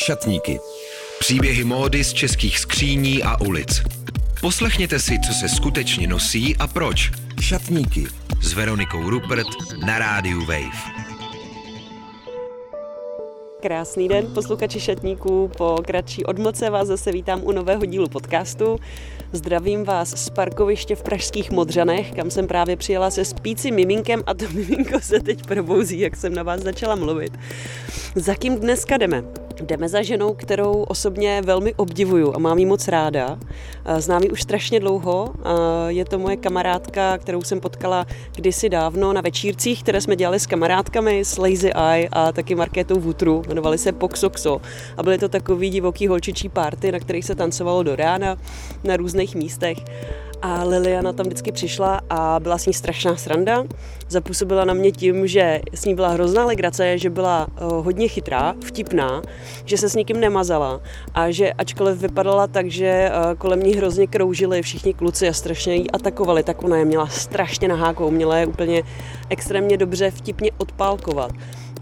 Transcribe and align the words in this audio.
Šatníky. 0.00 0.60
Příběhy 1.18 1.64
módy 1.64 2.04
z 2.04 2.12
českých 2.12 2.58
skříní 2.58 3.22
a 3.22 3.40
ulic. 3.40 3.82
Poslechněte 4.40 4.98
si, 4.98 5.18
co 5.26 5.32
se 5.32 5.48
skutečně 5.48 6.06
nosí 6.06 6.56
a 6.56 6.66
proč. 6.66 7.10
Šatníky. 7.40 8.06
S 8.42 8.52
Veronikou 8.52 9.10
Rupert 9.10 9.46
na 9.86 9.98
rádiu 9.98 10.40
Wave. 10.40 11.00
Krásný 13.62 14.08
den, 14.08 14.26
posluchači 14.34 14.80
šatníků. 14.80 15.50
Po 15.58 15.78
kratší 15.86 16.24
odmoce 16.24 16.70
vás 16.70 16.88
zase 16.88 17.12
vítám 17.12 17.40
u 17.44 17.52
nového 17.52 17.84
dílu 17.84 18.08
podcastu. 18.08 18.78
Zdravím 19.32 19.84
vás 19.84 20.24
z 20.24 20.30
parkoviště 20.30 20.96
v 20.96 21.02
Pražských 21.02 21.50
Modřanech, 21.50 22.12
kam 22.12 22.30
jsem 22.30 22.46
právě 22.46 22.76
přijela 22.76 23.10
se 23.10 23.24
spícím 23.24 23.74
miminkem 23.74 24.22
a 24.26 24.34
to 24.34 24.44
miminko 24.52 25.00
se 25.00 25.20
teď 25.20 25.46
probouzí, 25.46 26.00
jak 26.00 26.16
jsem 26.16 26.34
na 26.34 26.42
vás 26.42 26.60
začala 26.60 26.94
mluvit. 26.94 27.38
Za 28.14 28.34
kým 28.34 28.56
dneska 28.60 28.96
jdeme? 28.96 29.24
Jdeme 29.60 29.88
za 29.88 30.02
ženou, 30.02 30.34
kterou 30.34 30.82
osobně 30.82 31.42
velmi 31.44 31.74
obdivuju 31.74 32.32
a 32.34 32.38
mám 32.38 32.58
ji 32.58 32.66
moc 32.66 32.88
ráda. 32.88 33.38
Znám 33.98 34.22
ji 34.22 34.30
už 34.30 34.42
strašně 34.42 34.80
dlouho. 34.80 35.34
Je 35.88 36.04
to 36.04 36.18
moje 36.18 36.36
kamarádka, 36.36 37.18
kterou 37.18 37.42
jsem 37.42 37.60
potkala 37.60 38.06
kdysi 38.36 38.68
dávno 38.68 39.12
na 39.12 39.20
večírcích, 39.20 39.82
které 39.82 40.00
jsme 40.00 40.16
dělali 40.16 40.40
s 40.40 40.46
kamarádkami, 40.46 41.24
s 41.24 41.38
Lazy 41.38 41.72
Eye 41.72 42.08
a 42.12 42.32
taky 42.32 42.54
Markétou 42.54 43.00
Vutru. 43.00 43.42
Jmenovali 43.46 43.78
se 43.78 43.92
Poxoxo. 43.92 44.60
A 44.96 45.02
byly 45.02 45.18
to 45.18 45.28
takový 45.28 45.70
divoký 45.70 46.06
holčičí 46.06 46.48
párty, 46.48 46.92
na 46.92 46.98
kterých 46.98 47.24
se 47.24 47.34
tancovalo 47.34 47.82
do 47.82 47.96
rána 47.96 48.36
na 48.84 48.96
různých 48.96 49.34
místech. 49.34 49.78
A 50.42 50.64
Liliana 50.64 51.12
tam 51.12 51.26
vždycky 51.26 51.52
přišla 51.52 52.00
a 52.10 52.40
byla 52.40 52.58
s 52.58 52.66
ní 52.66 52.72
strašná 52.72 53.16
sranda. 53.16 53.64
Zapůsobila 54.08 54.64
na 54.64 54.74
mě 54.74 54.92
tím, 54.92 55.26
že 55.26 55.60
s 55.74 55.84
ní 55.84 55.94
byla 55.94 56.08
hrozná 56.08 56.44
legrace, 56.44 56.98
že 56.98 57.10
byla 57.10 57.46
uh, 57.46 57.84
hodně 57.84 58.08
chytrá, 58.08 58.54
vtipná, 58.64 59.22
že 59.64 59.78
se 59.78 59.88
s 59.88 59.94
nikým 59.94 60.20
nemazala 60.20 60.80
a 61.14 61.30
že 61.30 61.52
ačkoliv 61.52 61.98
vypadala 61.98 62.46
tak, 62.46 62.70
že 62.70 63.10
uh, 63.10 63.38
kolem 63.38 63.62
ní 63.62 63.74
hrozně 63.74 64.06
kroužili 64.06 64.62
všichni 64.62 64.94
kluci 64.94 65.28
a 65.28 65.32
strašně 65.32 65.74
jí 65.74 65.90
atakovali, 65.90 66.42
tak 66.42 66.62
ona 66.64 66.76
je 66.76 66.84
měla 66.84 67.06
strašně 67.06 67.68
na 67.68 67.74
háku, 67.74 68.10
měla 68.10 68.36
je 68.36 68.46
úplně 68.46 68.82
extrémně 69.28 69.76
dobře 69.76 70.10
vtipně 70.10 70.50
odpálkovat. 70.58 71.32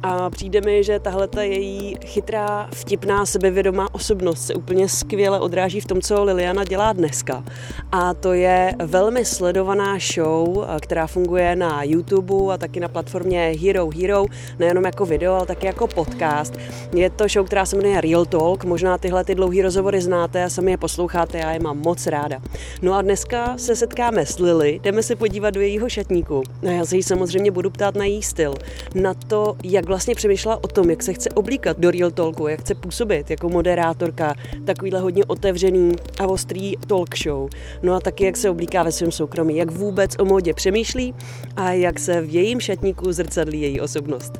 A 0.02 0.30
přijde 0.30 0.60
mi, 0.60 0.84
že 0.84 1.00
tahle 1.00 1.28
ta 1.28 1.42
její 1.42 1.96
chytrá, 2.06 2.68
vtipná, 2.74 3.26
sebevědomá 3.26 3.94
osobnost 3.94 4.46
se 4.46 4.54
úplně 4.54 4.88
skvěle 4.88 5.40
odráží 5.40 5.80
v 5.80 5.84
tom, 5.86 6.00
co 6.00 6.24
Liliana 6.24 6.64
dělá 6.64 6.92
dneska. 6.92 7.44
A 7.92 8.14
to 8.14 8.32
je 8.32 8.74
velmi 8.84 9.24
sledovaná 9.24 9.98
show, 10.14 10.64
která 10.80 11.06
funguje 11.06 11.56
na 11.56 11.82
YouTube 11.82 12.54
a 12.54 12.58
taky 12.58 12.80
na 12.80 12.88
platformě 12.88 13.54
Hero 13.62 13.90
Hero, 14.00 14.24
nejenom 14.58 14.84
jako 14.84 15.06
video, 15.06 15.34
ale 15.34 15.46
taky 15.46 15.66
jako 15.66 15.86
podcast. 15.86 16.54
Je 16.94 17.10
to 17.10 17.28
show, 17.28 17.46
která 17.46 17.66
se 17.66 17.76
jmenuje 17.76 18.00
Real 18.00 18.24
Talk, 18.24 18.64
možná 18.64 18.98
tyhle 18.98 19.24
ty 19.24 19.34
dlouhé 19.34 19.62
rozhovory 19.62 20.00
znáte 20.00 20.44
a 20.44 20.48
sami 20.48 20.70
je 20.70 20.76
posloucháte, 20.76 21.38
já 21.38 21.52
je 21.52 21.60
mám 21.60 21.78
moc 21.78 22.06
ráda. 22.06 22.40
No 22.82 22.94
a 22.94 23.02
dneska 23.02 23.58
se 23.58 23.76
setkáme 23.76 24.26
s 24.26 24.38
Lily, 24.38 24.80
jdeme 24.82 25.02
se 25.02 25.16
podívat 25.16 25.50
do 25.50 25.60
jejího 25.60 25.88
šatníku. 25.88 26.42
A 26.62 26.70
já 26.70 26.84
se 26.84 26.96
jí 26.96 27.02
samozřejmě 27.02 27.50
budu 27.50 27.70
ptát 27.70 27.94
na 27.94 28.04
její 28.04 28.22
styl, 28.22 28.54
na 28.94 29.14
to, 29.14 29.56
jak 29.64 29.87
vlastně 29.88 30.14
přemýšlela 30.14 30.64
o 30.64 30.68
tom, 30.68 30.90
jak 30.90 31.02
se 31.02 31.12
chce 31.12 31.30
oblíkat 31.30 31.78
do 31.78 31.90
Real 31.90 32.10
Talku, 32.10 32.48
jak 32.48 32.60
chce 32.60 32.74
působit 32.74 33.30
jako 33.30 33.48
moderátorka, 33.48 34.34
takovýhle 34.64 35.00
hodně 35.00 35.24
otevřený 35.24 35.92
a 36.20 36.26
ostrý 36.26 36.76
talk 36.86 37.18
show. 37.18 37.50
No 37.82 37.94
a 37.94 38.00
taky, 38.00 38.24
jak 38.24 38.36
se 38.36 38.50
oblíká 38.50 38.82
ve 38.82 38.92
svém 38.92 39.12
soukromí, 39.12 39.56
jak 39.56 39.70
vůbec 39.70 40.16
o 40.18 40.24
módě 40.24 40.54
přemýšlí 40.54 41.14
a 41.56 41.72
jak 41.72 41.98
se 41.98 42.20
v 42.20 42.34
jejím 42.34 42.60
šatníku 42.60 43.12
zrcadlí 43.12 43.60
její 43.60 43.80
osobnost. 43.80 44.32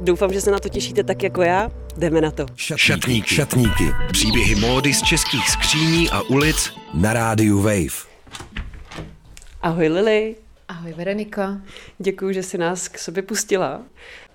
Doufám, 0.00 0.32
že 0.32 0.40
se 0.40 0.50
na 0.50 0.58
to 0.58 0.68
těšíte 0.68 1.04
tak 1.04 1.22
jako 1.22 1.42
já. 1.42 1.70
Jdeme 1.96 2.20
na 2.20 2.30
to. 2.30 2.46
Šatníky. 2.56 3.34
Šatníky. 3.34 3.84
Příběhy 4.12 4.54
módy 4.54 4.94
z 4.94 5.02
českých 5.02 5.50
skříní 5.50 6.10
a 6.10 6.22
ulic 6.22 6.70
na 6.94 7.12
rádiu 7.12 7.58
Wave. 7.58 8.14
Ahoj 9.62 9.88
Lily. 9.88 10.36
Ahoj 10.68 10.92
Veronika. 10.92 11.60
Děkuji, 11.98 12.34
že 12.34 12.42
jsi 12.42 12.58
nás 12.58 12.88
k 12.88 12.98
sobě 12.98 13.22
pustila. 13.22 13.82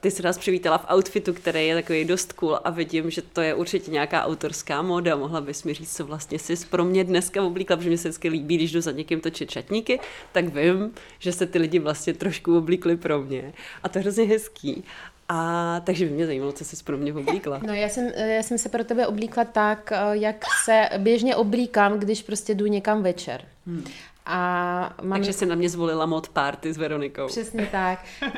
Ty 0.02 0.12
jsi 0.12 0.24
nás 0.24 0.38
přivítala 0.38 0.78
v 0.78 0.86
outfitu, 0.96 1.34
který 1.34 1.68
je 1.68 1.76
takový 1.76 2.06
dost 2.06 2.34
cool 2.34 2.60
a 2.64 2.70
vidím, 2.70 3.10
že 3.10 3.22
to 3.22 3.42
je 3.42 3.54
určitě 3.54 3.92
nějaká 3.92 4.26
autorská 4.26 4.82
móda. 4.82 5.16
Mohla 5.16 5.42
bys 5.42 5.64
mi 5.64 5.74
říct, 5.74 5.96
co 5.96 6.06
vlastně 6.06 6.40
jsi 6.40 6.56
pro 6.70 6.86
mě 6.86 7.04
dneska 7.04 7.44
oblíkla, 7.44 7.78
protože 7.78 7.90
mi 7.90 7.98
se 7.98 8.10
vždycky 8.10 8.30
líbí, 8.30 8.56
když 8.56 8.72
jdu 8.72 8.82
za 8.82 8.92
někým 8.92 9.22
točit 9.22 9.52
čatníky, 9.52 10.00
tak 10.32 10.56
vím, 10.56 10.92
že 11.20 11.32
se 11.32 11.46
ty 11.46 11.60
lidi 11.60 11.80
vlastně 11.80 12.14
trošku 12.14 12.58
oblíkli 12.58 12.98
pro 12.98 13.22
mě. 13.22 13.54
A 13.84 13.90
to 13.90 13.98
je 13.98 14.02
hrozně 14.02 14.26
hezký. 14.26 14.84
A 15.32 15.82
takže 15.86 16.06
by 16.06 16.12
mě 16.12 16.26
zajímalo, 16.26 16.52
co 16.52 16.66
jsi 16.66 16.84
pro 16.84 16.98
mě 16.98 17.14
oblíkla. 17.14 17.62
No 17.68 17.74
já 17.74 17.90
jsem, 17.90 18.08
já 18.16 18.44
jsem 18.44 18.58
se 18.58 18.70
pro 18.70 18.84
tebe 18.84 19.08
oblíkla 19.08 19.46
tak, 19.46 19.94
jak 20.12 20.46
se 20.66 20.90
běžně 20.98 21.36
oblíkám, 21.36 22.00
když 22.00 22.22
prostě 22.24 22.56
jdu 22.56 22.66
někam 22.66 23.04
večer. 23.04 23.46
Hmm. 23.68 23.84
A 24.25 24.96
mám... 25.02 25.19
Takže 25.19 25.34
si 25.34 25.46
na 25.46 25.56
mě 25.56 25.69
zvolila 25.69 26.06
mod 26.06 26.30
party 26.30 26.74
s 26.74 26.78
Veronikou. 26.78 27.28
Přesně 27.28 27.66
tak. 27.72 28.06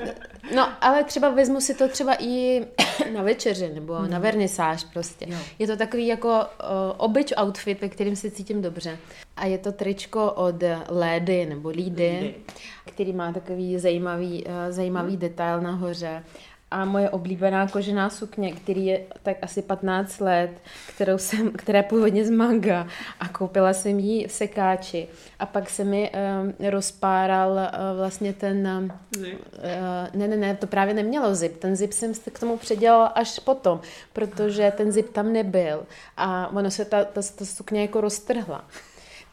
No, 0.56 0.70
ale 0.82 1.04
třeba 1.04 1.30
vezmu 1.30 1.62
si 1.62 1.74
to 1.74 1.88
třeba 1.88 2.16
i 2.20 2.66
na 3.14 3.22
večeři 3.24 3.72
nebo 3.76 3.94
hmm. 3.94 4.10
na 4.10 4.20
vernisáž 4.20 4.84
prostě. 4.84 5.26
Jo. 5.30 5.38
Je 5.60 5.68
to 5.68 5.78
takový 5.78 6.08
jako 6.08 6.30
uh, 6.30 6.46
obyč 6.98 7.34
outfit, 7.42 7.82
ve 7.82 7.90
kterým 7.90 8.16
se 8.16 8.32
cítím 8.32 8.62
dobře. 8.62 8.98
A 9.36 9.46
je 9.46 9.58
to 9.58 9.72
tričko 9.72 10.32
od 10.32 10.64
Lady 10.90 11.46
nebo 11.46 11.70
Lídy, 11.70 12.36
který 12.86 13.14
má 13.14 13.32
takový 13.32 13.80
zajímavý, 13.80 14.44
uh, 14.44 14.52
zajímavý 14.70 15.12
hmm. 15.12 15.20
detail 15.20 15.62
nahoře 15.62 16.24
a 16.72 16.86
moje 16.86 17.10
oblíbená 17.10 17.68
kožená 17.68 18.10
sukně, 18.10 18.52
který 18.52 18.86
je 18.86 19.02
tak 19.24 19.38
asi 19.42 19.62
15 19.62 20.20
let, 20.20 20.52
kterou 20.96 21.18
jsem, 21.18 21.52
která 21.52 21.80
je 21.80 21.84
původně 21.84 22.26
z 22.26 22.30
manga 22.30 22.88
a 23.20 23.28
koupila 23.28 23.74
jsem 23.74 24.00
ji 24.00 24.28
v 24.28 24.32
sekáči. 24.32 25.08
A 25.40 25.46
pak 25.46 25.70
se 25.70 25.84
mi 25.84 26.12
um, 26.12 26.70
rozpáral 26.70 27.52
uh, 27.52 27.98
vlastně 27.98 28.34
ten 28.34 28.92
uh, 29.18 29.28
ne, 30.14 30.28
ne, 30.28 30.38
ne, 30.38 30.56
to 30.56 30.68
právě 30.68 30.94
nemělo 30.94 31.36
zip, 31.36 31.58
ten 31.58 31.76
zip 31.76 31.94
jsem 31.94 32.14
k 32.14 32.40
tomu 32.40 32.58
předělala 32.58 33.08
až 33.08 33.40
potom, 33.40 33.82
protože 34.14 34.74
ten 34.78 34.92
zip 34.92 35.14
tam 35.14 35.34
nebyl. 35.34 35.84
A 36.18 36.48
ono 36.48 36.72
se 36.72 36.86
ta, 36.86 37.04
ta, 37.04 37.22
ta 37.36 37.46
sukně 37.46 37.82
jako 37.82 38.02
roztrhla. 38.02 38.66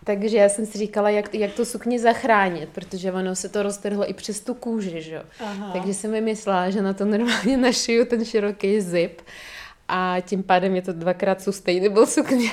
Takže 0.09 0.37
já 0.37 0.49
jsem 0.49 0.67
si 0.67 0.79
říkala, 0.79 1.11
jak, 1.11 1.35
jak 1.35 1.53
to 1.53 1.65
sukni 1.65 1.99
zachránit, 1.99 2.69
protože 2.69 3.13
ono 3.13 3.37
se 3.37 3.49
to 3.49 3.63
roztrhlo 3.63 4.11
i 4.11 4.13
přes 4.13 4.41
tu 4.41 4.55
kůži, 4.55 5.03
že? 5.03 5.23
Aha. 5.41 5.71
Takže 5.73 5.95
jsem 5.95 6.13
vymyslela, 6.13 6.71
že 6.71 6.83
na 6.83 6.93
to 6.93 7.05
normálně 7.05 7.57
našiju 7.57 8.05
ten 8.05 8.25
široký 8.25 8.81
zip 8.81 9.21
a 9.89 10.17
tím 10.21 10.43
pádem 10.43 10.77
je 10.77 10.83
to 10.83 10.93
dvakrát 10.93 11.43
sustainable 11.43 12.07
sukně. 12.07 12.51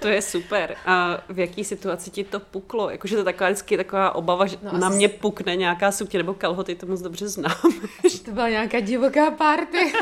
to 0.00 0.08
je 0.08 0.22
super. 0.22 0.76
A 0.86 1.22
v 1.28 1.38
jaký 1.38 1.64
situaci 1.64 2.10
ti 2.10 2.24
to 2.24 2.40
puklo? 2.40 2.90
Jakože 2.90 3.16
to 3.16 3.24
taková 3.24 3.50
vždycky 3.50 3.76
taková 3.76 4.14
obava, 4.14 4.46
že 4.46 4.56
no, 4.62 4.78
na 4.78 4.88
mě 4.88 5.08
pukne 5.08 5.56
nějaká 5.56 5.92
sukně 5.92 6.18
nebo 6.18 6.34
kalhoty, 6.34 6.74
to 6.74 6.86
moc 6.86 7.00
dobře 7.00 7.28
znám. 7.28 7.72
to 8.24 8.30
byla 8.30 8.48
nějaká 8.48 8.80
divoká 8.80 9.30
party. 9.30 9.92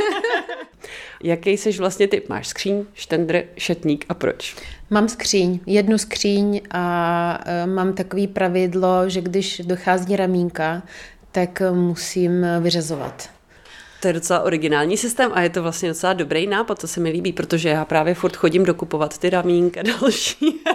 Jaký 1.22 1.50
jsi 1.50 1.70
vlastně 1.72 2.08
ty? 2.08 2.22
Máš 2.28 2.48
skříň, 2.48 2.84
štendr, 2.94 3.42
šatník 3.56 4.04
a 4.08 4.14
proč? 4.14 4.56
Mám 4.90 5.08
skříň, 5.08 5.60
jednu 5.66 5.98
skříň 5.98 6.60
a 6.70 7.38
e, 7.46 7.66
mám 7.66 7.92
takový 7.92 8.26
pravidlo, 8.26 9.08
že 9.08 9.20
když 9.20 9.62
dochází 9.64 10.16
ramínka, 10.16 10.82
tak 11.32 11.62
musím 11.72 12.46
vyřazovat. 12.60 13.37
To 14.00 14.06
je 14.06 14.12
docela 14.12 14.40
originální 14.40 14.96
systém 14.96 15.30
a 15.34 15.40
je 15.40 15.50
to 15.50 15.62
vlastně 15.62 15.88
docela 15.88 16.12
dobrý 16.12 16.46
nápad, 16.46 16.80
to 16.80 16.86
se 16.86 17.00
mi 17.00 17.10
líbí, 17.10 17.32
protože 17.32 17.68
já 17.68 17.84
právě 17.84 18.14
furt 18.14 18.36
chodím 18.36 18.64
dokupovat 18.64 19.18
ty 19.18 19.30
ramínka 19.30 19.82
další. 19.82 20.60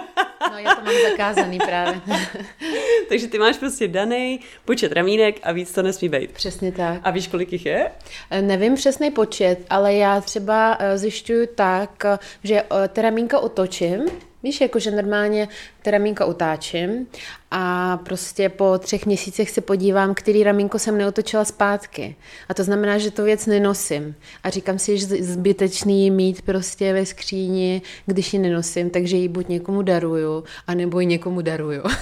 No, 0.50 0.58
já 0.58 0.74
to 0.74 0.82
mám 0.82 0.94
zakázaný 1.10 1.58
právě. 1.58 2.00
Takže 3.08 3.28
ty 3.28 3.38
máš 3.38 3.56
prostě 3.56 3.88
daný 3.88 4.40
počet 4.64 4.92
ramínek 4.92 5.40
a 5.42 5.52
víc 5.52 5.72
to 5.72 5.82
nesmí 5.82 6.08
být. 6.08 6.30
Přesně 6.30 6.72
tak. 6.72 7.00
A 7.04 7.10
víš, 7.10 7.28
kolik 7.28 7.52
jich 7.52 7.66
je? 7.66 7.90
Eh, 8.30 8.42
nevím 8.42 8.74
přesný 8.74 9.10
počet, 9.10 9.58
ale 9.70 9.94
já 9.94 10.20
třeba 10.20 10.76
eh, 10.80 10.98
zjišťuju 10.98 11.46
tak, 11.54 12.04
eh, 12.04 12.18
že 12.44 12.62
ty 12.88 13.02
ramínka 13.02 13.38
otočím, 13.38 14.00
Víš, 14.44 14.60
jakože 14.60 14.90
normálně 14.90 15.48
ty 15.84 15.90
ramínka 15.90 16.24
utáčím 16.24 17.06
a 17.50 17.96
prostě 17.96 18.48
po 18.48 18.78
třech 18.78 19.06
měsících 19.06 19.50
se 19.50 19.60
podívám, 19.60 20.14
který 20.14 20.44
ramínko 20.44 20.78
jsem 20.78 20.98
neotočila 20.98 21.44
zpátky. 21.44 22.16
A 22.48 22.54
to 22.54 22.64
znamená, 22.64 22.98
že 22.98 23.10
to 23.10 23.24
věc 23.24 23.46
nenosím. 23.46 24.14
A 24.42 24.50
říkám 24.50 24.78
si, 24.78 24.98
že 24.98 25.06
zbytečný 25.06 26.10
mít 26.10 26.42
prostě 26.42 26.92
ve 26.92 27.06
skříni, 27.06 27.82
když 28.06 28.32
ji 28.32 28.38
nenosím, 28.38 28.90
takže 28.90 29.16
ji 29.16 29.28
buď 29.28 29.48
někomu 29.48 29.82
daruju, 29.82 30.44
anebo 30.66 31.00
ji 31.00 31.06
někomu 31.06 31.40
daruju. 31.40 31.82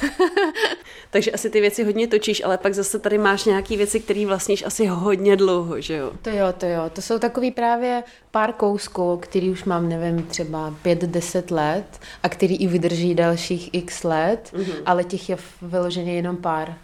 Takže 1.11 1.31
asi 1.31 1.51
ty 1.51 1.61
věci 1.61 1.85
hodně 1.85 2.07
točíš, 2.07 2.45
ale 2.45 2.59
pak 2.59 2.75
zase 2.75 2.99
tady 2.99 3.19
máš 3.19 3.45
nějaké 3.45 3.77
věci, 3.77 4.01
které 4.01 4.27
vlastníš 4.27 4.65
asi 4.67 4.87
hodně 4.87 5.37
dlouho, 5.37 5.81
že 5.81 5.97
jo? 5.97 6.13
To 6.23 6.31
jo, 6.31 6.47
to 6.59 6.67
jo. 6.67 6.83
To 6.93 7.03
jsou 7.03 7.19
takový 7.19 7.51
právě 7.51 8.03
pár 8.31 8.53
kousků, 8.53 9.17
který 9.23 9.51
už 9.51 9.65
mám, 9.65 9.89
nevím, 9.89 10.23
třeba 10.23 10.75
5-10 10.85 11.55
let 11.55 12.01
a 12.23 12.29
který 12.29 12.57
i 12.57 12.67
vydrží 12.67 13.15
dalších 13.15 13.72
x 13.73 14.05
let, 14.05 14.51
mm-hmm. 14.55 14.83
ale 14.87 15.05
těch 15.05 15.29
je 15.29 15.37
vyloženě 15.63 16.15
jenom 16.15 16.37
pár. 16.37 16.75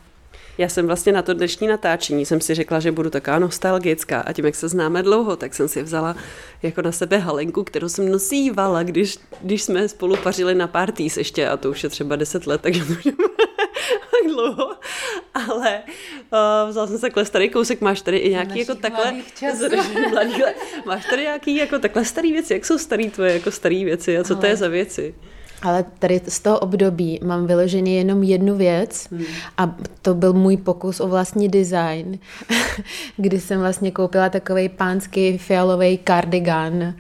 Já 0.59 0.69
jsem 0.69 0.87
vlastně 0.87 1.13
na 1.13 1.23
to 1.23 1.35
dnešní 1.35 1.69
natáčení 1.69 2.27
jsem 2.27 2.41
si 2.41 2.55
řekla, 2.55 2.81
že 2.81 2.93
budu 2.93 3.11
taková 3.11 3.39
nostalgická 3.39 4.21
a 4.21 4.33
tím, 4.33 4.45
jak 4.45 4.55
se 4.55 4.69
známe 4.69 5.03
dlouho, 5.03 5.37
tak 5.37 5.55
jsem 5.55 5.69
si 5.69 5.83
vzala 5.83 6.17
jako 6.63 6.83
na 6.83 6.93
sebe 6.93 7.19
halenku, 7.19 7.65
kterou 7.65 7.89
jsem 7.89 8.09
nosívala, 8.09 8.83
když, 8.83 9.19
když 9.41 9.63
jsme 9.63 9.89
spolu 9.89 10.17
pařili 10.17 10.55
na 10.55 10.67
parties 10.67 11.17
ještě 11.17 11.49
a 11.49 11.57
to 11.57 11.71
už 11.71 11.85
je 11.85 11.89
třeba 11.89 12.17
10 12.17 12.47
let, 12.47 12.61
takže 12.61 12.85
to 12.85 12.93
už 12.93 13.05
dlouho, 14.33 14.71
ale 15.35 15.83
uh, 16.33 16.71
vzala 16.71 16.87
jsem 16.87 16.97
se 16.97 17.01
takhle 17.01 17.25
starý 17.25 17.51
kousek, 17.51 17.81
máš 17.81 18.03
tady 18.03 18.17
i 18.17 18.31
nějaký 18.31 18.59
jako 18.59 18.75
takhle, 18.75 19.15
mladých, 20.11 20.43
máš 20.87 21.07
tady 21.11 21.23
nějaký 21.23 21.57
jako 21.57 21.79
takhle 21.79 22.05
starý 22.05 22.33
věci, 22.33 22.53
jak 22.53 22.67
jsou 22.67 22.79
starý 22.79 23.11
tvoje 23.11 23.35
jako 23.35 23.51
starý 23.51 23.85
věci 23.85 24.19
a 24.19 24.25
co 24.25 24.35
ale, 24.35 24.41
to 24.41 24.47
je 24.47 24.57
za 24.57 24.69
věci? 24.69 25.15
Ale 25.63 25.85
tady 25.99 26.21
z 26.29 26.41
toho 26.41 26.59
období 26.59 27.21
mám 27.25 27.47
vyloženě 27.47 27.97
jenom 27.97 28.23
jednu 28.23 28.57
věc 28.57 29.09
hmm. 29.11 29.25
a 29.57 29.77
to 30.03 30.15
byl 30.15 30.33
můj 30.33 30.57
pokus 30.57 31.01
o 31.01 31.09
vlastní 31.09 31.49
design, 31.49 32.19
kdy 33.17 33.41
jsem 33.41 33.61
vlastně 33.61 33.91
koupila 33.91 34.29
takový 34.29 34.69
pánský 34.69 35.39
fialový 35.39 35.99
kardigan 35.99 36.95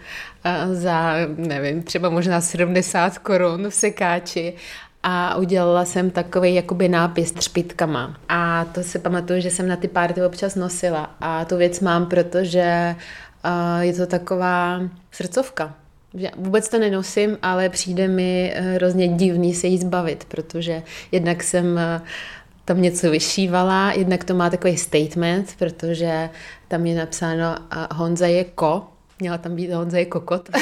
za, 0.72 1.14
nevím, 1.37 1.82
třeba 1.82 2.10
možná 2.10 2.40
70 2.40 3.19
korun 3.19 3.70
v 3.70 3.75
sekáči 3.75 4.55
a 5.02 5.37
udělala 5.37 5.84
jsem 5.84 6.10
takový 6.10 6.55
jakoby 6.55 6.88
nápis 6.88 7.32
třpitkama. 7.32 8.16
A 8.28 8.64
to 8.64 8.82
si 8.82 8.99
pamatuju, 8.99 9.40
že 9.40 9.50
jsem 9.50 9.69
na 9.69 9.76
ty 9.76 9.88
párty 9.88 10.22
občas 10.22 10.55
nosila. 10.55 11.10
A 11.20 11.44
tu 11.44 11.56
věc 11.56 11.81
mám, 11.81 12.06
protože 12.06 12.96
uh, 13.44 13.82
je 13.82 13.93
to 13.93 14.06
taková 14.06 14.81
srdcovka. 15.10 15.75
Vůbec 16.37 16.69
to 16.69 16.78
nenosím, 16.78 17.38
ale 17.43 17.69
přijde 17.69 18.08
mi 18.08 18.52
eh, 18.55 18.60
hrozně 18.60 19.08
divný 19.08 19.55
se 19.55 19.66
jí 19.66 19.78
zbavit, 19.78 20.25
protože 20.25 20.82
jednak 21.12 21.43
jsem 21.43 21.78
eh, 21.78 22.00
tam 22.64 22.82
něco 22.82 23.10
vyšívala, 23.10 23.93
jednak 23.93 24.25
to 24.25 24.34
má 24.34 24.50
takový 24.50 24.76
statement, 24.76 25.55
protože 25.58 26.31
tam 26.69 26.87
je 26.87 26.96
napsáno 26.96 27.56
Honza 27.94 28.26
je 28.26 28.44
ko, 28.44 28.87
měla 29.20 29.38
tam 29.38 29.56
být 29.56 29.73
Honza 29.73 29.99
je 29.99 30.05
kokot. 30.05 30.49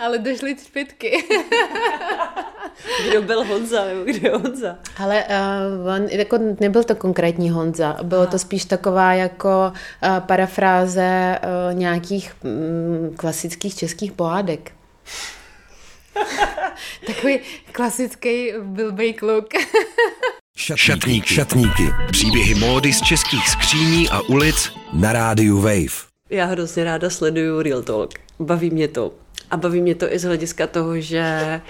ale 0.00 0.18
došly 0.18 0.54
třpitky. 0.54 1.24
kdo 3.08 3.22
byl 3.22 3.44
Honza, 3.44 3.84
nebo 3.84 4.04
kdo 4.04 4.28
je 4.28 4.36
Honza? 4.36 4.76
Ale 4.96 5.24
uh, 5.24 5.94
on, 5.94 6.08
jako 6.08 6.38
nebyl 6.60 6.84
to 6.84 6.94
konkrétní 6.94 7.50
Honza, 7.50 7.96
bylo 8.02 8.20
Aha. 8.20 8.30
to 8.30 8.38
spíš 8.38 8.64
taková 8.64 9.12
jako 9.12 9.72
uh, 9.72 10.20
parafráze 10.20 11.38
uh, 11.38 11.78
nějakých 11.78 12.32
um, 12.44 13.16
klasických 13.16 13.74
českých 13.74 14.12
pohádek. 14.12 14.72
Takový 17.06 17.38
klasický 17.72 18.52
blbej 18.62 19.14
kluk. 19.14 19.46
Šatníky. 20.56 21.34
Šatníky. 21.34 21.82
Příběhy 22.10 22.54
módy 22.54 22.92
z 22.92 23.02
českých 23.02 23.48
skříní 23.48 24.08
a 24.08 24.20
ulic 24.20 24.72
na 24.92 25.12
rádiu 25.12 25.60
Wave. 25.60 26.15
Já 26.30 26.44
hrozně 26.44 26.84
ráda 26.84 27.10
sleduju 27.10 27.62
Real 27.62 27.82
Talk. 27.82 28.10
Baví 28.38 28.70
mě 28.70 28.88
to. 28.88 29.12
A 29.50 29.56
baví 29.56 29.80
mě 29.80 29.94
to 29.94 30.12
i 30.12 30.18
z 30.18 30.24
hlediska 30.24 30.66
toho, 30.66 31.00
že 31.00 31.60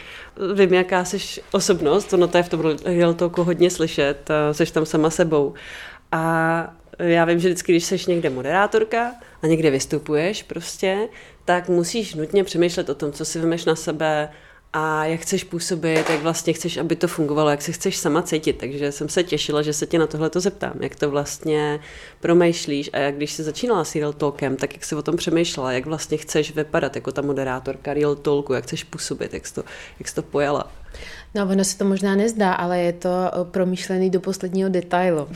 vím, 0.55 0.75
jaká 0.75 1.05
jsi 1.05 1.41
osobnost, 1.53 2.13
ono 2.13 2.29
to 2.29 2.37
je 2.37 2.43
v 2.43 2.49
tom 2.49 2.77
Real 2.85 3.15
Talku 3.15 3.45
hodně 3.45 3.71
slyšet, 3.71 4.31
jsi 4.53 4.73
tam 4.73 4.87
sama 4.87 5.11
sebou. 5.11 5.55
A 6.13 6.75
já 6.99 7.25
vím, 7.25 7.39
že 7.39 7.49
vždycky, 7.49 7.73
když 7.73 7.85
jsi 7.85 7.99
někde 8.09 8.31
moderátorka 8.31 9.13
a 9.43 9.47
někde 9.47 9.71
vystupuješ 9.71 10.43
prostě, 10.43 11.09
tak 11.45 11.69
musíš 11.69 12.15
nutně 12.15 12.45
přemýšlet 12.45 12.89
o 12.89 12.95
tom, 12.95 13.13
co 13.13 13.25
si 13.25 13.39
vymeš 13.39 13.65
na 13.65 13.77
sebe, 13.77 14.29
a 14.79 15.05
jak 15.05 15.21
chceš 15.21 15.45
působit, 15.45 16.11
jak 16.11 16.23
vlastně 16.23 16.53
chceš, 16.53 16.77
aby 16.77 16.97
to 16.97 17.09
fungovalo, 17.09 17.51
jak 17.51 17.63
se 17.63 17.73
chceš 17.73 17.97
sama 17.97 18.23
cítit. 18.23 18.53
Takže 18.53 18.93
jsem 18.93 19.09
se 19.09 19.23
těšila, 19.23 19.63
že 19.63 19.73
se 19.73 19.87
tě 19.87 19.99
na 19.99 20.07
tohle 20.07 20.31
to 20.31 20.41
zeptám, 20.41 20.73
jak 20.81 20.97
to 20.97 21.11
vlastně 21.11 21.81
promýšlíš 22.21 22.91
a 22.93 22.99
jak 22.99 23.17
když 23.17 23.33
jsi 23.33 23.43
začínala 23.43 23.85
s 23.85 23.95
Real 23.95 24.13
Talkem, 24.13 24.57
tak 24.57 24.73
jak 24.73 24.85
jsi 24.85 24.95
o 24.95 25.03
tom 25.03 25.17
přemýšlela, 25.17 25.73
jak 25.73 25.87
vlastně 25.87 26.19
chceš 26.19 26.55
vypadat 26.55 26.97
jako 26.97 27.13
ta 27.13 27.23
moderátorka 27.23 27.95
Real 27.95 28.15
Talku, 28.15 28.53
jak 28.53 28.65
chceš 28.65 28.85
působit, 28.85 29.35
jak 29.35 29.47
jsi 29.47 29.55
to, 29.55 29.65
jak 29.99 30.09
jsi 30.09 30.15
to 30.15 30.23
pojala. 30.23 30.73
No, 31.35 31.43
ono 31.43 31.65
se 31.65 31.79
to 31.79 31.85
možná 31.85 32.15
nezdá, 32.15 32.53
ale 32.53 32.79
je 32.79 32.93
to 32.93 33.11
promyšlený 33.51 34.11
do 34.11 34.21
posledního 34.21 34.69
detailu. 34.69 35.29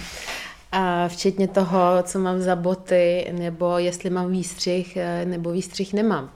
A 0.73 1.09
včetně 1.09 1.49
toho, 1.49 1.79
co 2.03 2.19
mám 2.19 2.41
za 2.41 2.57
boty, 2.57 3.33
nebo 3.39 3.79
jestli 3.79 4.11
mám 4.11 4.31
výstřih, 4.31 4.97
eh, 4.97 5.25
nebo 5.25 5.53
výstřih 5.53 5.93
nemám 5.93 6.31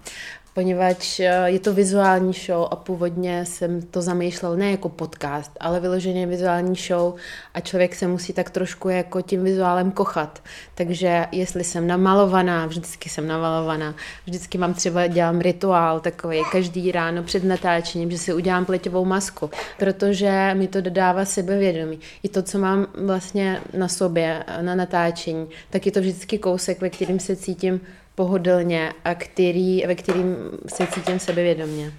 poněvadž 0.55 1.21
eh, 1.21 1.45
je 1.47 1.59
to 1.59 1.73
vizuální 1.73 2.33
show 2.33 2.69
a 2.71 2.77
původně 2.77 3.45
jsem 3.45 3.83
to 3.83 4.03
zamýšlel 4.03 4.57
ne 4.57 4.71
jako 4.71 4.89
podcast, 4.89 5.51
ale 5.61 5.81
vyloženě 5.81 6.27
vizuální 6.27 6.77
show 6.77 7.15
a 7.55 7.61
člověk 7.61 7.95
se 7.95 8.07
musí 8.07 8.33
tak 8.33 8.51
trošku 8.51 8.89
jako 8.89 9.21
tím 9.21 9.45
vizuálem 9.45 9.91
kochat. 9.91 10.43
Takže 10.75 11.27
jestli 11.33 11.65
jsem 11.65 11.87
namalovaná, 11.87 12.67
vždycky 12.67 13.09
jsem 13.09 13.29
namalovaná, 13.29 13.95
vždycky 14.27 14.59
mám 14.59 14.75
třeba, 14.75 15.07
dělám 15.07 15.41
rituál 15.41 16.01
takový 16.01 16.43
každý 16.53 16.93
ráno 16.93 17.23
před 17.23 17.45
natáčením, 17.45 18.11
že 18.11 18.19
si 18.19 18.35
udělám 18.35 18.65
pleťovou 18.65 19.05
masku, 19.05 19.51
protože 19.79 20.51
mi 20.55 20.69
to 20.69 20.81
dodává 20.81 21.25
sebevědomí. 21.25 22.01
I 22.23 22.29
to, 22.29 22.43
co 22.43 22.59
mám 22.59 22.87
vlastně 22.95 23.61
na 23.77 23.89
sobě, 23.89 24.45
na 24.61 24.75
natáčení, 24.75 25.47
tak 25.71 25.87
je 25.87 25.93
to 25.93 26.01
vždycky 26.01 26.39
kousek, 26.39 26.81
ve 26.81 26.91
kterým 26.91 27.21
se 27.21 27.37
cítím 27.37 27.81
pohodlně 28.15 28.93
a 29.05 29.15
který, 29.15 29.87
ve 29.87 29.95
kterým 29.95 30.37
se 30.67 30.87
cítím 30.87 31.19
sebevědomně. 31.19 31.93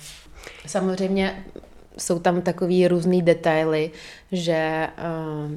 Samozřejmě 0.68 1.46
jsou 1.98 2.20
tam 2.20 2.42
takový 2.42 2.88
různý 2.88 3.22
detaily, 3.22 3.92
že 4.32 4.88
uh, 4.88 5.56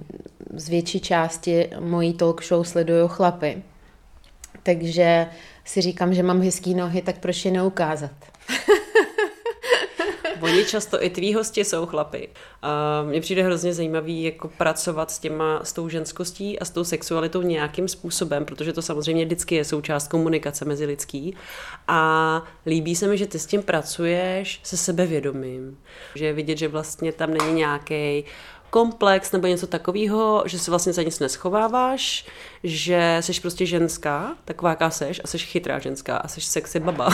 z 0.59 0.69
větší 0.69 1.01
části 1.01 1.71
mojí 1.81 2.15
talk 2.15 2.45
show 2.45 2.65
sledují 2.65 3.09
chlapy. 3.09 3.63
Takže 4.63 5.27
si 5.65 5.81
říkám, 5.81 6.15
že 6.15 6.23
mám 6.23 6.43
hezký 6.43 6.75
nohy, 6.75 7.03
tak 7.03 7.19
proč 7.19 7.45
je 7.45 7.51
neukázat? 7.51 8.13
Oni 10.49 10.65
často 10.65 11.05
i 11.05 11.11
tví 11.11 11.35
hosti 11.35 11.65
jsou 11.65 11.87
chlapy. 11.87 12.29
A 12.63 13.03
mně 13.03 13.21
přijde 13.21 13.43
hrozně 13.43 13.75
zajímavý 13.75 14.23
jako 14.23 14.49
pracovat 14.49 15.11
s 15.11 15.19
těma, 15.19 15.61
s 15.65 15.73
tou 15.73 15.89
ženskostí 15.89 16.59
a 16.59 16.65
s 16.65 16.71
tou 16.71 16.85
sexualitou 16.85 17.43
nějakým 17.43 17.89
způsobem, 17.89 18.45
protože 18.45 18.73
to 18.73 18.83
samozřejmě 18.83 19.25
vždycky 19.25 19.55
je 19.55 19.65
součást 19.65 20.09
komunikace 20.09 20.65
mezi 20.65 20.87
lidský. 20.87 21.37
A 21.89 22.43
líbí 22.67 22.97
se 22.97 23.09
mi, 23.09 23.19
že 23.19 23.27
ty 23.27 23.39
s 23.39 23.47
tím 23.47 23.63
pracuješ 23.63 24.61
se 24.63 24.77
sebevědomím. 24.77 25.79
Že 26.15 26.27
je 26.27 26.33
vidět, 26.33 26.59
že 26.59 26.69
vlastně 26.69 27.13
tam 27.13 27.35
není 27.35 27.53
nějaký 27.53 28.25
komplex 28.71 29.33
nebo 29.33 29.47
něco 29.47 29.67
takového, 29.67 30.43
že 30.47 30.59
se 30.59 30.71
vlastně 30.71 30.93
za 30.93 31.03
nic 31.03 31.21
neschováváš, 31.21 32.27
že 32.65 33.17
jsi 33.21 33.41
prostě 33.41 33.67
ženská, 33.67 34.37
taková 34.45 34.71
jaká 34.71 34.91
seš 34.91 35.21
a 35.25 35.27
jsi 35.27 35.39
chytrá 35.39 35.79
ženská 35.79 36.17
a 36.17 36.29
jsi 36.29 36.41
sexy 36.41 36.81
baba. 36.81 37.09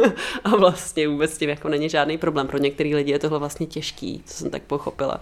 a 0.44 0.56
vlastně 0.56 1.08
vůbec 1.08 1.34
s 1.34 1.38
tím 1.38 1.50
jako 1.50 1.68
není 1.68 1.88
žádný 1.88 2.18
problém. 2.18 2.46
Pro 2.46 2.58
některý 2.58 2.94
lidi 2.94 3.12
je 3.12 3.18
tohle 3.18 3.38
vlastně 3.38 3.66
těžký, 3.66 4.22
co 4.26 4.34
jsem 4.34 4.50
tak 4.50 4.62
pochopila. 4.62 5.20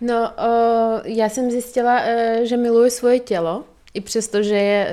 No, 0.00 0.32
uh, 0.38 1.00
já 1.04 1.28
jsem 1.28 1.50
zjistila, 1.50 2.00
uh, 2.00 2.44
že 2.44 2.56
miluji 2.56 2.90
svoje 2.90 3.20
tělo, 3.20 3.64
i 3.94 4.00
přesto, 4.00 4.42
že 4.42 4.54
je 4.54 4.88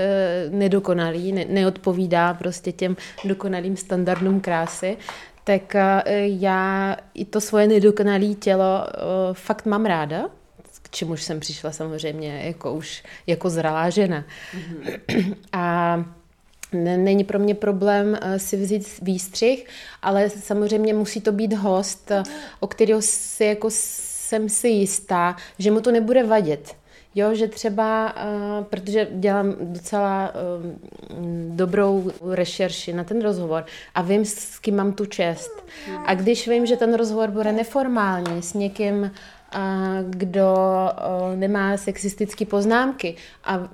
uh, 0.48 0.56
nedokonalý, 0.56 1.32
ne, 1.32 1.46
neodpovídá 1.50 2.34
prostě 2.34 2.72
těm 2.72 2.98
dokonalým 3.26 3.78
standardům 3.78 4.42
krásy, 4.42 4.98
tak 5.50 5.76
eh, 5.76 6.04
já 6.28 6.98
i 7.14 7.26
to 7.26 7.42
svoje 7.42 7.68
nedokonalé 7.68 8.36
tělo 8.36 8.88
eh, 8.88 8.94
fakt 9.34 9.66
mám 9.66 9.86
ráda, 9.86 10.30
k 10.82 10.90
čemuž 10.90 11.24
jsem 11.24 11.40
přišla 11.40 11.72
samozřejmě 11.72 12.42
jako 12.46 12.74
už 12.74 13.04
jako 13.28 13.50
zralá 13.50 13.90
žena. 13.90 14.26
Mm-hmm. 14.54 15.36
A 15.54 16.06
Není 16.74 17.24
pro 17.24 17.40
mě 17.40 17.56
problém 17.56 18.18
eh, 18.22 18.40
si 18.40 18.58
vzít 18.58 19.00
výstřih, 19.02 19.66
ale 20.02 20.30
samozřejmě 20.30 20.94
musí 20.94 21.22
to 21.22 21.32
být 21.32 21.54
host, 21.54 22.12
o 22.60 22.68
kterého 22.68 23.02
si 23.02 23.46
jako 23.46 23.68
jsem 23.72 24.50
si 24.50 24.68
jistá, 24.68 25.36
že 25.60 25.72
mu 25.72 25.82
to 25.82 25.92
nebude 25.92 26.24
vadit. 26.24 26.76
Jo, 27.20 27.36
že 27.36 27.48
třeba, 27.48 28.16
uh, 28.16 28.64
protože 28.64 29.08
dělám 29.12 29.56
docela 29.60 30.32
uh, 30.32 30.66
dobrou 31.56 32.12
rešerši 32.32 32.94
na 32.94 33.04
ten 33.04 33.22
rozhovor 33.22 33.66
a 33.96 34.02
vím, 34.02 34.26
s 34.26 34.60
kým 34.60 34.76
mám 34.76 34.94
tu 34.94 35.06
čest. 35.06 35.66
A 36.06 36.16
když 36.16 36.48
vím, 36.48 36.66
že 36.66 36.78
ten 36.78 36.94
rozhovor 36.94 37.30
bude 37.30 37.52
neformální 37.52 38.42
s 38.42 38.54
někým, 38.54 39.12
kdo 40.10 40.56
nemá 41.36 41.78
sexistické 41.78 42.46
poznámky 42.46 43.16
a 43.44 43.70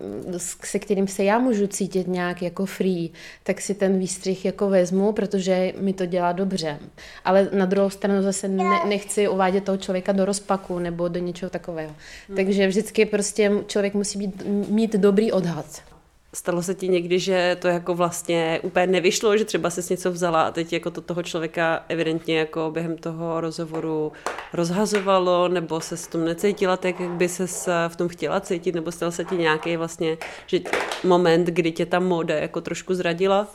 se 0.63 0.79
kterým 0.79 1.07
se 1.07 1.23
já 1.23 1.39
můžu 1.39 1.67
cítit 1.67 2.07
nějak 2.07 2.41
jako 2.41 2.65
free, 2.65 3.09
tak 3.43 3.61
si 3.61 3.73
ten 3.73 3.99
výstřih 3.99 4.45
jako 4.45 4.69
vezmu, 4.69 5.11
protože 5.11 5.73
mi 5.79 5.93
to 5.93 6.05
dělá 6.05 6.31
dobře. 6.31 6.79
Ale 7.25 7.49
na 7.53 7.65
druhou 7.65 7.89
stranu 7.89 8.21
zase 8.21 8.47
ne, 8.47 8.79
nechci 8.87 9.27
uvádět 9.27 9.63
toho 9.63 9.77
člověka 9.77 10.11
do 10.11 10.25
rozpaku 10.25 10.79
nebo 10.79 11.07
do 11.07 11.19
něčeho 11.19 11.49
takového. 11.49 11.95
Hmm. 12.27 12.35
Takže 12.35 12.67
vždycky 12.67 13.05
prostě 13.05 13.51
člověk 13.67 13.93
musí 13.93 14.19
být, 14.19 14.43
mít 14.69 14.93
dobrý 14.95 15.31
odhad. 15.31 15.94
Stalo 16.35 16.63
se 16.63 16.75
ti 16.75 16.87
někdy, 16.87 17.19
že 17.19 17.57
to 17.61 17.67
jako 17.67 17.95
vlastně 17.95 18.59
úplně 18.63 18.87
nevyšlo, 18.87 19.37
že 19.37 19.45
třeba 19.45 19.69
jsi 19.69 19.93
něco 19.93 20.11
vzala 20.11 20.43
a 20.43 20.51
teď 20.51 20.73
jako 20.73 20.91
to 20.91 21.01
toho 21.01 21.23
člověka 21.23 21.85
evidentně 21.89 22.39
jako 22.39 22.71
během 22.73 22.97
toho 22.97 23.41
rozhovoru 23.41 24.11
rozhazovalo, 24.53 25.47
nebo 25.47 25.81
se 25.81 25.97
s 25.97 26.07
tom 26.07 26.25
necítila 26.25 26.77
tak, 26.77 26.99
jak 26.99 27.09
by 27.09 27.29
se 27.29 27.47
v 27.87 27.95
tom 27.95 28.07
chtěla 28.07 28.39
cítit, 28.39 28.75
nebo 28.75 28.91
stal 28.91 29.11
se 29.11 29.25
ti 29.25 29.35
nějaký 29.35 29.77
vlastně 29.77 30.17
že 30.45 30.59
moment, 31.03 31.47
kdy 31.47 31.71
tě 31.71 31.85
ta 31.85 31.99
móda 31.99 32.35
jako 32.35 32.61
trošku 32.61 32.93
zradila? 32.93 33.47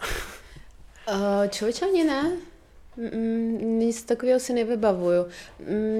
Uh, 1.12 1.48
člověče 1.48 1.86
ani 1.86 2.04
ne. 2.04 2.49
Nic 3.60 4.02
takového 4.02 4.40
si 4.40 4.52
nevybavuju. 4.52 5.26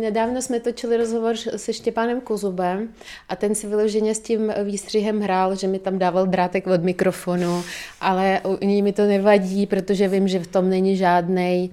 Nedávno 0.01 0.43
jsme 0.43 0.61
točili 0.61 0.97
rozhovor 0.97 1.37
se 1.37 1.73
Štěpánem 1.73 2.21
Kozubem 2.21 2.89
a 3.29 3.37
ten 3.37 3.55
si 3.55 3.67
vyloženě 3.67 4.15
s 4.15 4.21
tím 4.21 4.53
výstřihem 4.65 5.21
hrál, 5.21 5.55
že 5.55 5.67
mi 5.67 5.79
tam 5.79 5.99
dával 5.99 6.27
drátek 6.27 6.67
od 6.67 6.83
mikrofonu, 6.83 7.63
ale 8.01 8.41
u 8.61 8.65
ní 8.65 8.83
mi 8.83 8.93
to 8.93 9.07
nevadí, 9.07 9.67
protože 9.67 10.09
vím, 10.09 10.29
že 10.29 10.39
v 10.39 10.47
tom 10.47 10.71
není 10.71 10.97
žádný 10.97 11.71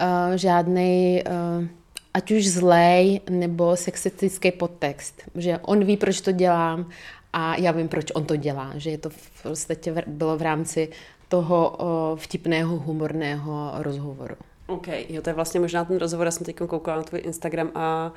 uh, 0.00 0.36
žádnej 0.36 1.24
uh, 1.26 1.66
ať 2.14 2.30
už 2.30 2.48
zlej 2.48 3.20
nebo 3.30 3.76
sexistický 3.76 4.52
podtext. 4.52 5.22
Že 5.34 5.58
on 5.58 5.84
ví, 5.84 5.96
proč 5.96 6.20
to 6.20 6.32
dělám 6.32 6.88
a 7.32 7.56
já 7.56 7.72
vím, 7.72 7.88
proč 7.88 8.06
on 8.14 8.24
to 8.24 8.36
dělá. 8.36 8.72
Že 8.76 8.90
je 8.90 8.98
to 8.98 9.10
v 9.10 9.42
podstatě 9.42 9.94
bylo 10.06 10.36
v 10.36 10.42
rámci 10.42 10.88
toho 11.28 11.76
uh, 11.80 12.18
vtipného, 12.18 12.78
humorného 12.78 13.70
rozhovoru. 13.74 14.36
OK, 14.72 14.88
jo, 15.08 15.22
to 15.22 15.30
je 15.30 15.34
vlastně 15.34 15.60
možná 15.60 15.84
ten 15.84 15.96
rozhovor, 15.96 16.26
já 16.26 16.30
jsem 16.30 16.46
teď 16.46 16.56
koukala 16.56 16.96
na 16.96 17.02
tvůj 17.02 17.20
Instagram 17.24 17.70
a 17.74 18.12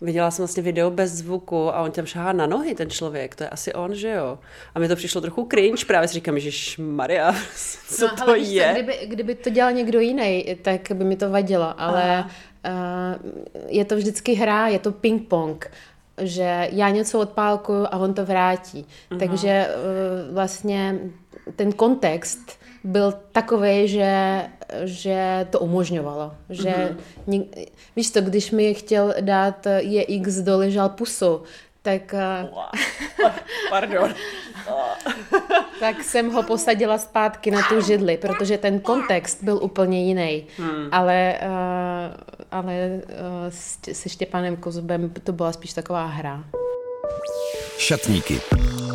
viděla 0.00 0.30
jsem 0.30 0.42
vlastně 0.42 0.62
video 0.62 0.90
bez 0.90 1.12
zvuku 1.12 1.74
a 1.74 1.82
on 1.82 1.90
tam 1.90 2.06
šahá 2.06 2.32
na 2.32 2.46
nohy, 2.46 2.74
ten 2.74 2.90
člověk, 2.90 3.34
to 3.34 3.42
je 3.42 3.48
asi 3.48 3.72
on, 3.72 3.94
že 3.94 4.10
jo? 4.10 4.38
A 4.74 4.78
mi 4.78 4.88
to 4.88 4.96
přišlo 4.96 5.20
trochu 5.20 5.48
cringe, 5.50 5.84
právě 5.84 6.08
si 6.08 6.14
říkám, 6.14 6.38
že 6.38 6.82
Maria, 6.82 7.34
co 7.88 8.06
no, 8.06 8.24
to 8.24 8.34
je? 8.34 8.66
Co, 8.66 8.72
kdyby, 8.72 8.98
kdyby 9.06 9.34
to 9.34 9.50
dělal 9.50 9.72
někdo 9.72 10.00
jiný, 10.00 10.56
tak 10.62 10.92
by 10.94 11.04
mi 11.04 11.16
to 11.16 11.30
vadilo, 11.30 11.80
ale 11.80 12.24
uh, 12.24 13.52
je 13.66 13.84
to 13.84 13.96
vždycky 13.96 14.34
hra, 14.34 14.68
je 14.68 14.78
to 14.78 14.92
ping-pong 14.92 15.70
že 16.18 16.68
já 16.72 16.90
něco 16.90 17.20
odpálkuju 17.20 17.86
a 17.90 17.98
on 17.98 18.14
to 18.14 18.24
vrátí. 18.24 18.86
Uh-huh. 19.10 19.18
Takže 19.18 19.68
uh, 19.68 20.34
vlastně 20.34 20.98
ten 21.56 21.72
kontext 21.72 22.58
byl 22.84 23.14
takový, 23.32 23.88
že, 23.88 24.42
že 24.84 25.46
to 25.50 25.58
umožňovalo. 25.58 26.32
Že, 26.50 26.96
mm-hmm. 27.28 27.46
víš 27.96 28.10
to, 28.10 28.20
když 28.20 28.50
mi 28.50 28.74
chtěl 28.74 29.14
dát 29.20 29.66
je 29.78 30.02
X 30.02 30.36
doležal 30.36 30.88
pusu, 30.88 31.42
tak... 31.82 32.14
Eh, 32.14 32.48
Pardon. 33.70 34.14
tak 35.80 36.04
jsem 36.04 36.32
ho 36.32 36.42
posadila 36.42 36.98
zpátky 36.98 37.50
na 37.50 37.62
tu 37.68 37.80
židli, 37.80 38.16
protože 38.16 38.58
ten 38.58 38.80
kontext 38.80 39.42
byl 39.42 39.58
úplně 39.62 40.04
jiný. 40.04 40.44
Hmm. 40.56 40.88
Ale, 40.92 41.38
uh, 41.42 42.36
ale 42.50 43.00
se 43.92 44.08
Štěpánem 44.08 44.56
Kozubem 44.56 45.12
to 45.24 45.32
byla 45.32 45.52
spíš 45.52 45.72
taková 45.72 46.06
hra. 46.06 46.44
Šatníky. 47.78 48.40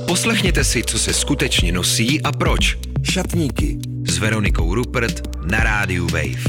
Poslechněte 0.07 0.63
si, 0.63 0.83
co 0.83 0.99
se 0.99 1.13
skutečně 1.13 1.71
nosí 1.71 2.21
a 2.21 2.31
proč. 2.31 2.77
Šatníky 3.03 3.88
Veronikou 4.19 4.75
Rupert 4.75 5.21
na 5.51 5.63
rádiu 5.63 6.07
Wave. 6.07 6.43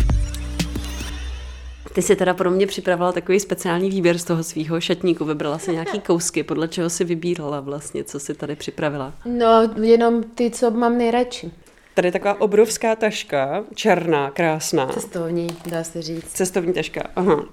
Ty 1.92 2.02
jsi 2.02 2.16
teda 2.16 2.34
pro 2.34 2.50
mě 2.50 2.66
připravila 2.66 3.12
takový 3.12 3.40
speciální 3.40 3.90
výběr 3.90 4.18
z 4.18 4.24
toho 4.24 4.42
svého 4.42 4.80
šatníku. 4.80 5.24
Vybrala 5.24 5.58
si 5.58 5.72
nějaký 5.72 6.00
kousky, 6.06 6.42
podle 6.42 6.68
čeho 6.68 6.90
si 6.90 7.04
vybírala 7.04 7.60
vlastně, 7.60 8.04
co 8.04 8.20
si 8.20 8.34
tady 8.34 8.56
připravila? 8.56 9.12
No, 9.24 9.70
jenom 9.82 10.22
ty, 10.22 10.50
co 10.50 10.70
mám 10.70 10.98
nejradši. 10.98 11.50
Tady 11.94 12.08
je 12.08 12.12
taková 12.12 12.40
obrovská 12.40 12.96
taška, 12.96 13.64
černá, 13.74 14.30
krásná. 14.30 14.86
Cestovní, 14.86 15.48
dá 15.66 15.84
se 15.84 16.02
říct. 16.02 16.32
Cestovní 16.32 16.72
taška, 16.72 17.02
aha. 17.16 17.44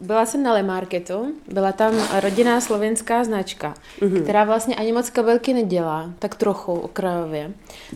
Byla 0.00 0.26
jsem 0.26 0.42
na 0.42 0.52
Lemarketu, 0.52 1.34
byla 1.48 1.72
tam 1.72 1.94
rodinná 2.20 2.60
slovenská 2.60 3.24
značka, 3.24 3.74
uh-huh. 4.00 4.22
která 4.22 4.44
vlastně 4.44 4.76
ani 4.76 4.92
moc 4.92 5.10
kabelky 5.10 5.52
nedělá, 5.52 6.10
tak 6.18 6.34
trochu 6.34 6.72
okrajově, 6.72 7.50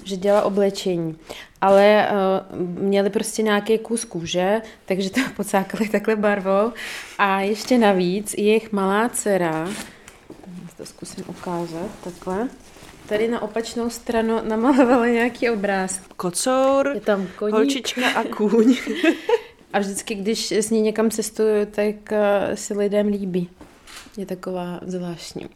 že 0.04 0.16
dělá 0.16 0.42
oblečení. 0.42 1.16
Ale 1.61 2.09
uh, 2.52 2.59
měli 2.59 3.11
prostě 3.11 3.42
nějaký 3.42 3.78
kus 3.78 4.04
kůže, 4.04 4.62
takže 4.85 5.11
to 5.11 5.21
pocákali 5.37 5.88
takhle 5.88 6.16
barvou. 6.16 6.73
A 7.18 7.40
ještě 7.40 7.78
navíc 7.78 8.35
jejich 8.35 8.73
malá 8.73 9.09
dcera, 9.09 9.68
to 10.78 10.87
zkusím 10.87 11.25
ukázat 11.28 11.90
takhle, 12.04 12.49
tady 13.09 13.29
na 13.29 13.43
opačnou 13.43 13.91
stranu 13.91 14.41
namalovala 14.43 15.07
nějaký 15.07 15.50
obráz. 15.50 16.00
Kocour, 16.17 16.93
je 16.95 17.00
tam 17.00 17.27
koník. 17.37 17.55
holčička 17.55 18.09
a 18.11 18.25
kůň. 18.37 18.77
a 19.73 19.79
vždycky, 19.79 20.15
když 20.15 20.53
s 20.53 20.71
ní 20.71 20.81
někam 20.81 21.11
cestuju, 21.11 21.67
tak 21.67 21.95
uh, 22.12 22.19
se 22.55 22.75
lidem 22.75 23.07
líbí. 23.07 23.50
Je 24.17 24.27
taková 24.27 24.81
zvláštní. 24.83 25.49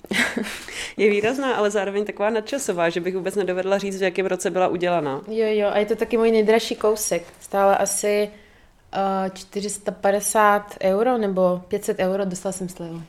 je 0.97 1.11
výrazná, 1.11 1.55
ale 1.55 1.71
zároveň 1.71 2.05
taková 2.05 2.31
nadčasová, 2.31 2.89
že 2.89 3.01
bych 3.01 3.15
vůbec 3.17 3.35
nedovedla 3.35 3.79
říct, 3.79 3.99
v 3.99 4.03
jakém 4.03 4.27
roce 4.27 4.51
byla 4.51 4.69
udělaná. 4.69 5.21
Jo, 5.29 5.47
jo, 5.51 5.69
a 5.73 5.79
je 5.79 5.87
to 5.87 5.97
taky 5.97 6.17
můj 6.17 6.31
nejdražší 6.31 6.77
kousek. 6.77 7.25
Stála 7.41 7.75
asi 7.75 8.31
uh, 9.27 9.35
450 9.35 10.77
euro 10.83 11.19
nebo 11.19 11.63
500 11.69 11.99
euro, 11.99 12.25
dostala 12.25 12.53
jsem 12.53 12.69
slevu. 12.69 13.03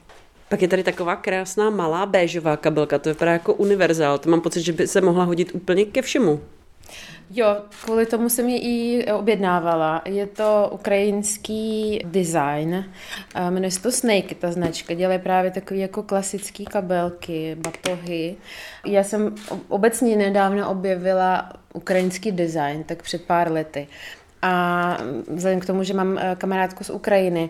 Pak 0.54 0.62
je 0.62 0.68
tady 0.68 0.84
taková 0.84 1.16
krásná 1.16 1.70
malá 1.70 2.06
béžová 2.06 2.58
kabelka, 2.58 3.00
to 3.00 3.10
vypadá 3.10 3.32
jako 3.32 3.54
univerzál, 3.54 4.18
to 4.18 4.30
mám 4.30 4.42
pocit, 4.42 4.62
že 4.62 4.74
by 4.74 4.88
se 4.88 5.02
mohla 5.02 5.24
hodit 5.24 5.52
úplně 5.54 5.86
ke 5.86 6.02
všemu. 6.02 6.42
Jo, 7.32 7.58
kvůli 7.86 8.06
tomu 8.06 8.30
jsem 8.30 8.50
ji 8.50 8.58
i 8.58 9.12
objednávala. 9.12 10.02
Je 10.06 10.28
to 10.28 10.70
ukrajinský 10.74 12.00
design, 12.06 12.86
jmenuje 13.50 13.72
se 13.72 13.82
to 13.82 13.92
Snake, 13.92 14.36
ta 14.36 14.52
značka. 14.52 14.94
Dělají 14.94 15.20
právě 15.20 15.52
takové 15.52 15.80
jako 15.80 16.04
klasické 16.04 16.64
kabelky, 16.64 17.56
batohy. 17.56 18.36
Já 18.86 19.04
jsem 19.04 19.36
obecně 19.68 20.18
nedávno 20.18 20.72
objevila 20.72 21.54
ukrajinský 21.74 22.32
design, 22.32 22.84
tak 22.84 23.04
před 23.04 23.22
pár 23.22 23.52
lety. 23.52 23.88
A 24.46 24.98
vzhledem 25.28 25.60
k 25.60 25.66
tomu, 25.66 25.84
že 25.84 25.94
mám 25.94 26.18
eh, 26.18 26.36
kamarádku 26.38 26.84
z 26.84 26.90
Ukrajiny, 26.90 27.50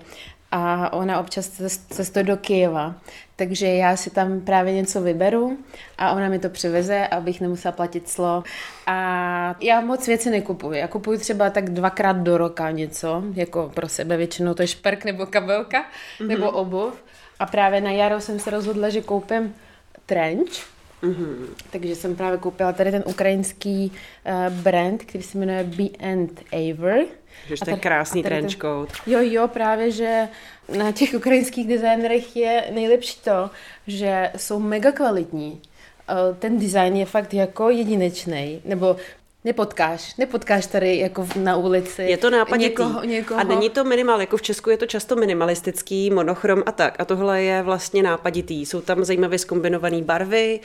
a 0.56 0.94
ona 0.94 1.20
občas 1.20 1.50
cestuje 1.90 2.24
do 2.24 2.38
Kyjeva, 2.38 2.96
takže 3.36 3.68
já 3.68 3.96
si 3.96 4.10
tam 4.10 4.42
právě 4.42 4.74
něco 4.74 5.02
vyberu 5.02 5.58
a 5.98 6.12
ona 6.12 6.30
mi 6.30 6.40
to 6.40 6.50
přiveze, 6.50 7.08
abych 7.08 7.42
nemusela 7.42 7.72
platit 7.72 8.10
slo. 8.10 8.44
A 8.88 9.56
já 9.62 9.82
moc 9.82 10.08
věci 10.08 10.30
nekupuji. 10.30 10.80
Já 10.80 10.88
kupuji 10.88 11.18
třeba 11.18 11.50
tak 11.50 11.70
dvakrát 11.70 12.18
do 12.18 12.38
roka 12.38 12.72
něco, 12.72 13.24
jako 13.34 13.72
pro 13.74 13.90
sebe 13.90 14.18
většinou 14.18 14.54
to 14.54 14.62
je 14.62 14.68
šperk 14.68 15.06
nebo 15.06 15.26
kabelka, 15.26 15.86
mm-hmm. 16.20 16.28
nebo 16.28 16.52
obuv. 16.52 17.04
A 17.40 17.46
právě 17.46 17.82
na 17.82 17.92
jaro 17.92 18.22
jsem 18.22 18.40
se 18.40 18.50
rozhodla, 18.50 18.90
že 18.90 19.02
koupím 19.02 19.56
trench, 20.06 20.74
Mm-hmm. 21.04 21.48
Takže 21.72 21.96
jsem 21.96 22.16
právě 22.16 22.38
koupila 22.38 22.74
tady 22.74 22.92
ten 22.92 23.04
ukrajinský 23.06 23.92
uh, 23.92 24.54
brand, 24.54 25.04
který 25.04 25.24
se 25.24 25.38
jmenuje 25.38 25.64
Be 25.64 26.12
and 26.12 26.42
Aver. 26.52 27.06
Že 27.48 27.56
to 27.66 27.70
je 27.70 27.78
krásný 27.78 28.24
trench 28.24 28.56
coat. 28.56 28.90
Jo, 29.08 29.20
jo, 29.22 29.48
právě, 29.48 29.92
že 29.92 30.28
na 30.78 30.92
těch 30.92 31.14
ukrajinských 31.14 31.68
designerech 31.68 32.36
je 32.36 32.64
nejlepší 32.74 33.20
to, 33.24 33.50
že 33.88 34.32
jsou 34.38 34.60
mega 34.60 34.92
kvalitní. 34.92 35.62
Eh, 36.10 36.36
ten 36.40 36.60
design 36.60 36.96
je 36.96 37.06
fakt 37.06 37.34
jako 37.34 37.70
jedinečný, 37.70 38.62
nebo 38.66 38.96
nepotkáš, 39.46 40.16
nepotkáš 40.16 40.66
tady 40.66 40.98
jako 40.98 41.28
na 41.36 41.58
ulici. 41.58 42.04
Je 42.04 42.18
to 42.18 42.30
nápaditý. 42.30 42.70
Někoho, 42.70 43.04
někoho. 43.04 43.40
A 43.40 43.44
není 43.44 43.70
to 43.70 43.84
minimal, 43.84 44.22
jako 44.22 44.38
v 44.38 44.42
Česku 44.42 44.70
je 44.70 44.78
to 44.78 44.86
často 44.86 45.16
minimalistický, 45.16 46.10
monochrom 46.10 46.64
a 46.66 46.72
tak. 46.72 46.96
A 47.00 47.06
tohle 47.06 47.44
je 47.44 47.62
vlastně 47.62 48.04
nápaditý. 48.04 48.66
Jsou 48.66 48.82
tam 48.82 49.04
zajímavě 49.04 49.40
zkombinované 49.40 50.02
barvy, 50.02 50.60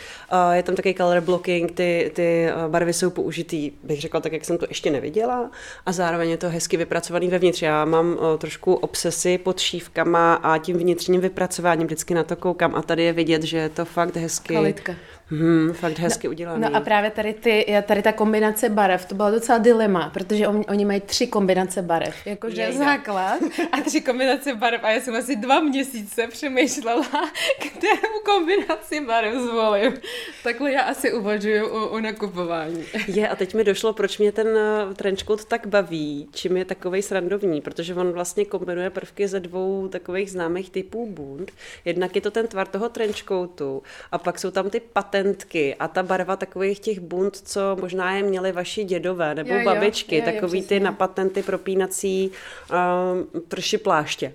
je 0.52 0.62
tam 0.62 0.75
taky 0.75 0.94
color 0.94 1.20
blocking, 1.20 1.73
ty, 1.73 2.11
ty 2.14 2.49
barvy 2.68 2.92
jsou 2.92 3.11
použitý, 3.11 3.73
bych 3.82 4.00
řekla 4.00 4.20
tak, 4.20 4.32
jak 4.32 4.44
jsem 4.44 4.58
to 4.58 4.66
ještě 4.68 4.90
neviděla. 4.90 5.50
A 5.87 5.92
zároveň 5.92 6.30
je 6.30 6.37
to 6.37 6.49
hezky 6.49 6.76
vypracovaný 6.76 7.28
vevnitř. 7.28 7.62
Já 7.62 7.85
mám 7.85 8.18
trošku 8.38 8.75
obsesy 8.75 9.38
pod 9.38 9.61
šívkama 9.61 10.35
a 10.35 10.58
tím 10.58 10.78
vnitřním 10.78 11.20
vypracováním 11.20 11.87
vždycky 11.87 12.14
na 12.14 12.25
to 12.25 12.37
koukám 12.37 12.75
a 12.75 12.82
tady 12.82 13.02
je 13.02 13.12
vidět, 13.12 13.42
že 13.42 13.58
je 13.58 13.68
to 13.68 13.85
fakt 13.85 14.16
hezky. 14.16 14.54
Kvalitka. 14.54 14.94
Hmm, 15.30 15.73
fakt 15.73 15.99
hezky 15.99 16.26
no, 16.26 16.30
udělaný. 16.30 16.61
No 16.61 16.76
a 16.76 16.80
právě 16.80 17.11
tady, 17.11 17.35
ty, 17.35 17.66
tady 17.87 18.02
ta 18.02 18.12
kombinace 18.12 18.68
barev, 18.68 19.06
to 19.06 19.14
byla 19.14 19.30
docela 19.30 19.58
dilema, 19.58 20.11
protože 20.11 20.49
on, 20.49 20.64
oni 20.68 20.85
mají 20.85 21.00
tři 21.00 21.26
kombinace 21.26 21.82
barev, 21.82 22.26
jakože 22.26 22.62
Jejda. 22.62 22.78
základ 22.78 23.38
a 23.73 23.80
tři 23.80 24.00
kombinace 24.00 24.54
barev 24.54 24.85
a 24.85 24.90
já 24.90 25.00
jsem 25.00 25.14
asi 25.14 25.37
dva 25.37 25.61
měsíce 25.61 26.26
přemýšlela, 26.26 27.30
kterou 27.58 28.20
kombinaci 28.25 29.00
barev 29.00 29.35
zvolím. 29.35 29.94
Takhle 30.42 30.73
já 30.73 30.82
asi 30.82 31.12
uvažuji 31.12 31.62
o, 31.62 31.88
o 31.88 32.00
nakupování. 32.00 32.85
Je 33.06 33.28
a 33.28 33.37
teď 33.37 33.54
mi 33.54 33.64
došlo, 33.64 33.92
proč 33.92 34.18
mě 34.18 34.32
ten 34.32 34.49
eh, 34.56 34.94
trenchcoat 34.94 35.44
tak 35.44 35.66
baví, 35.66 36.28
čím 36.32 36.56
je 36.56 36.64
takovej 36.64 37.02
srandovní, 37.02 37.61
protože 37.61 37.94
on 37.94 38.12
vlastně 38.12 38.44
kombinuje 38.44 38.90
prvky 38.90 39.28
ze 39.28 39.40
dvou 39.40 39.88
takových 39.88 40.30
známých 40.30 40.70
typů 40.70 41.06
bund. 41.06 41.52
Jednak 41.85 42.14
je 42.14 42.20
to 42.20 42.30
ten 42.30 42.47
tvar 42.47 42.66
toho 42.66 42.88
trenchcoatu 42.88 43.82
a 44.12 44.18
pak 44.18 44.38
jsou 44.38 44.50
tam 44.50 44.70
ty 44.70 44.80
paty 44.80 45.17
patentky 45.22 45.75
a 45.75 45.88
ta 45.88 46.02
barva 46.02 46.37
takových 46.37 46.80
těch 46.80 47.00
bunt, 47.00 47.37
co 47.37 47.76
možná 47.80 48.16
je 48.16 48.22
měli 48.22 48.52
vaši 48.52 48.84
dědové 48.84 49.34
nebo 49.34 49.52
Jo, 49.52 49.58
jo, 49.58 49.64
babičky, 49.64 50.16
jo, 50.16 50.22
jo, 50.26 50.32
takový 50.32 50.60
ty 50.60 50.66
přesně. 50.66 50.80
na 50.80 50.92
patenty 50.92 51.42
propínací 51.42 52.30
um, 52.30 53.42
prši 53.48 53.78
pláště. 53.78 54.34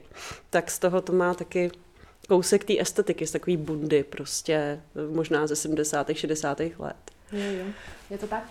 Tak 0.50 0.72
z 0.72 0.80
toho 0.80 1.02
to 1.02 1.14
má 1.14 1.34
taky 1.34 1.72
kousek 2.28 2.64
té 2.64 2.74
estetiky, 2.80 3.28
z 3.28 3.32
takový 3.32 3.58
bundy 3.58 4.04
prostě 4.04 4.82
možná 5.12 5.48
ze 5.48 5.56
70. 5.56 6.08
60. 6.14 6.60
let. 6.60 6.96
Jo, 7.32 7.52
jo. 7.60 7.66
Je 8.10 8.18
to 8.18 8.28
tak? 8.28 8.44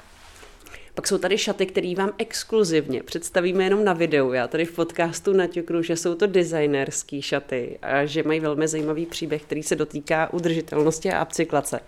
Pak 0.95 1.07
jsou 1.07 1.19
tady 1.19 1.39
šaty, 1.39 1.67
které 1.67 1.95
vám 1.95 2.13
exkluzivně 2.19 3.03
představíme 3.03 3.65
jenom 3.65 3.85
na 3.85 3.93
videu. 3.93 4.33
Já 4.33 4.49
tady 4.49 4.65
v 4.65 4.73
podcastu 4.73 5.33
naťuknu, 5.33 5.83
že 5.83 5.97
jsou 5.97 6.15
to 6.15 6.27
designerský 6.27 7.23
šaty 7.23 7.79
a 7.83 8.05
že 8.05 8.23
mají 8.23 8.41
velmi 8.41 8.69
zajímavý 8.69 9.07
příběh, 9.07 9.43
který 9.43 9.63
se 9.63 9.77
dotýká 9.77 10.33
udržitelnosti 10.33 11.13
a 11.13 11.23
upcyklace. 11.23 11.81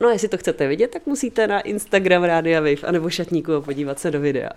No 0.00 0.08
a 0.08 0.12
jestli 0.12 0.28
to 0.28 0.38
chcete 0.38 0.68
vidět, 0.68 0.90
tak 0.90 1.06
musíte 1.06 1.46
na 1.46 1.60
Instagram 1.60 2.24
Rádia 2.24 2.60
Wave 2.60 2.86
anebo 2.86 3.10
šatníku 3.10 3.54
a 3.54 3.60
podívat 3.60 3.98
se 3.98 4.10
do 4.10 4.20
videa. 4.20 4.50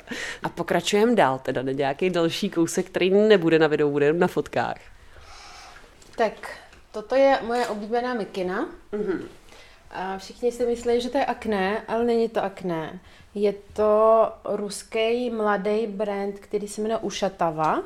A 0.43 0.49
pokračujeme 0.49 1.15
dál, 1.15 1.39
teda 1.43 1.61
na 1.61 1.71
nějaký 1.71 2.09
další 2.09 2.49
kousek, 2.49 2.85
který 2.85 3.09
nebude 3.09 3.59
na 3.59 3.67
videu, 3.67 3.91
bude 3.91 4.05
jenom 4.05 4.19
na 4.19 4.27
fotkách. 4.27 4.77
Tak, 6.15 6.57
toto 6.91 7.15
je 7.15 7.39
moje 7.47 7.67
oblíbená 7.67 8.13
mikina. 8.13 8.69
Mm-hmm. 8.93 9.21
A 9.93 10.17
všichni 10.17 10.51
si 10.51 10.65
myslí, 10.65 11.01
že 11.01 11.09
to 11.09 11.17
je 11.17 11.25
akné, 11.25 11.81
ale 11.87 12.03
není 12.03 12.29
to 12.29 12.43
akné. 12.43 12.99
Je 13.35 13.53
to 13.73 14.23
ruský 14.45 15.29
mladý 15.29 15.87
brand, 15.87 16.39
který 16.39 16.67
se 16.67 16.81
jmenuje 16.81 16.97
Ušatava. 16.97 17.83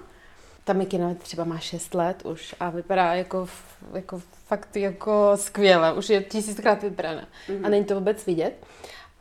Ta 0.64 0.74
mikina 0.74 1.14
třeba 1.14 1.44
má 1.44 1.60
6 1.60 1.94
let 1.94 2.26
už 2.26 2.56
a 2.60 2.70
vypadá 2.70 3.14
jako, 3.14 3.48
jako 3.94 4.22
fakt 4.46 4.78
jako 4.78 5.32
skvěle. 5.36 5.94
Už 5.94 6.10
je 6.10 6.24
tisíckrát 6.24 6.84
vybraná. 6.84 7.22
Mm-hmm. 7.22 7.66
A 7.66 7.70
není 7.70 7.86
to 7.86 7.96
vůbec 7.96 8.26
vidět. 8.26 8.66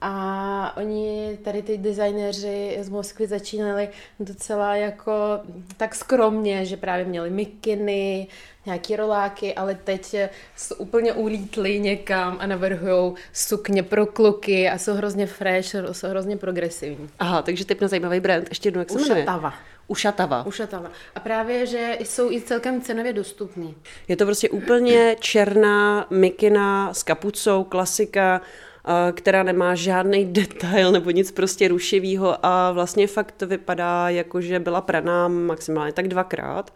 A 0.06 0.73
oni, 0.76 1.38
tady 1.44 1.62
ty 1.62 1.78
designéři 1.78 2.78
z 2.80 2.88
Moskvy 2.88 3.26
začínali 3.26 3.88
docela 4.20 4.76
jako 4.76 5.12
tak 5.76 5.94
skromně, 5.94 6.64
že 6.64 6.76
právě 6.76 7.04
měli 7.04 7.30
mikiny, 7.30 8.26
nějaký 8.66 8.96
roláky, 8.96 9.54
ale 9.54 9.75
teď 9.84 10.16
jsou 10.56 10.75
úplně 10.75 11.12
ulítli 11.12 11.80
někam 11.80 12.37
a 12.40 12.46
navrhují 12.46 13.14
sukně 13.32 13.82
pro 13.82 14.06
kluky 14.06 14.68
a 14.68 14.78
jsou 14.78 14.94
hrozně 14.94 15.26
fresh, 15.26 15.75
jsou 15.92 16.08
hrozně 16.08 16.37
progresivní. 16.37 17.08
Aha, 17.18 17.42
takže 17.42 17.64
typ 17.64 17.80
na 17.80 17.88
zajímavý 17.88 18.20
brand. 18.20 18.49
Ještě 18.49 18.66
jednou, 18.66 18.80
jak 18.80 18.90
se 18.90 18.99
jmenuje? 18.99 19.23
Ušatava. 19.23 19.54
Ušatava. 19.87 20.46
Ušatava. 20.46 20.90
A 21.14 21.20
právě, 21.20 21.66
že 21.66 21.99
jsou 22.00 22.30
i 22.30 22.40
celkem 22.40 22.80
cenově 22.80 23.12
dostupný. 23.12 23.75
Je 24.08 24.16
to 24.16 24.25
prostě 24.25 24.49
úplně 24.49 25.16
černá 25.20 26.06
mikina 26.11 26.94
s 26.94 27.02
kapucou, 27.02 27.64
klasika, 27.64 28.40
která 29.12 29.43
nemá 29.43 29.75
žádný 29.75 30.25
detail 30.33 30.93
nebo 30.93 31.11
nic 31.11 31.31
prostě 31.31 31.69
rušivého 31.69 32.47
a 32.47 32.73
vlastně 32.73 33.07
fakt 33.07 33.43
vypadá 33.43 34.09
jako, 34.09 34.41
že 34.41 34.61
byla 34.61 34.81
praná 34.81 35.29
maximálně 35.29 35.93
tak 35.93 36.09
dvakrát. 36.09 36.73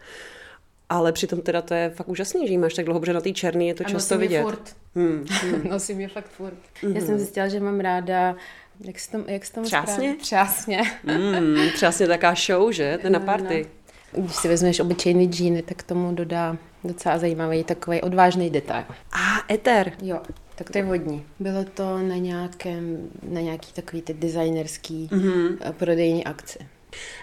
Ale 0.89 1.11
přitom 1.11 1.41
teda 1.41 1.61
to 1.61 1.73
je 1.73 1.89
fakt 1.89 2.07
úžasný, 2.07 2.47
že 2.47 2.53
jí 2.53 2.57
máš 2.57 2.73
tak 2.73 2.85
dlouho, 2.85 2.99
protože 2.99 3.13
na 3.13 3.21
té 3.21 3.31
černý 3.31 3.67
je 3.67 3.73
to 3.73 3.83
A 3.85 3.89
často 3.89 4.17
vidět. 4.17 4.41
Furt. 4.41 4.75
Hmm. 4.95 5.25
nosím 5.69 5.99
je 6.01 6.07
fakt 6.07 6.27
furt. 6.29 6.57
Já 6.93 7.01
jsem 7.01 7.17
zjistila, 7.17 7.47
že 7.47 7.59
mám 7.59 7.79
ráda 7.79 8.35
jak 8.81 8.99
se 8.99 9.11
tomu, 9.11 9.23
jak 9.27 9.45
se 9.45 9.53
tomu 9.53 9.65
Třásně? 9.65 9.93
správně- 9.93 10.15
Třásně. 10.15 10.81
Hmm, 11.05 11.57
přesně 11.73 12.07
taká 12.07 12.33
show, 12.47 12.71
že? 12.71 12.97
To 13.01 13.07
je 13.07 13.11
na 13.11 13.19
party. 13.19 13.65
Když 14.11 14.35
si 14.35 14.47
vezmeš 14.47 14.79
obyčejný 14.79 15.25
džíny, 15.27 15.61
tak 15.61 15.83
tomu 15.83 16.15
dodá 16.15 16.57
docela 16.83 17.17
zajímavý 17.17 17.63
takový 17.63 18.01
odvážný 18.01 18.49
detail. 18.49 18.83
A 19.11 19.53
eter. 19.53 19.91
Jo, 20.01 20.19
tak 20.59 20.69
to 20.69 20.77
je 20.77 20.83
vodní. 20.83 21.25
Bylo 21.39 21.65
to 21.73 21.97
na 21.97 22.15
nějakém, 22.15 23.09
na 23.29 23.41
nějaký 23.41 23.73
takový 23.73 24.01
ty 24.01 24.13
designerský 24.13 25.09
mm-hmm. 25.11 25.57
prodejní 25.71 26.25
akci. 26.25 26.59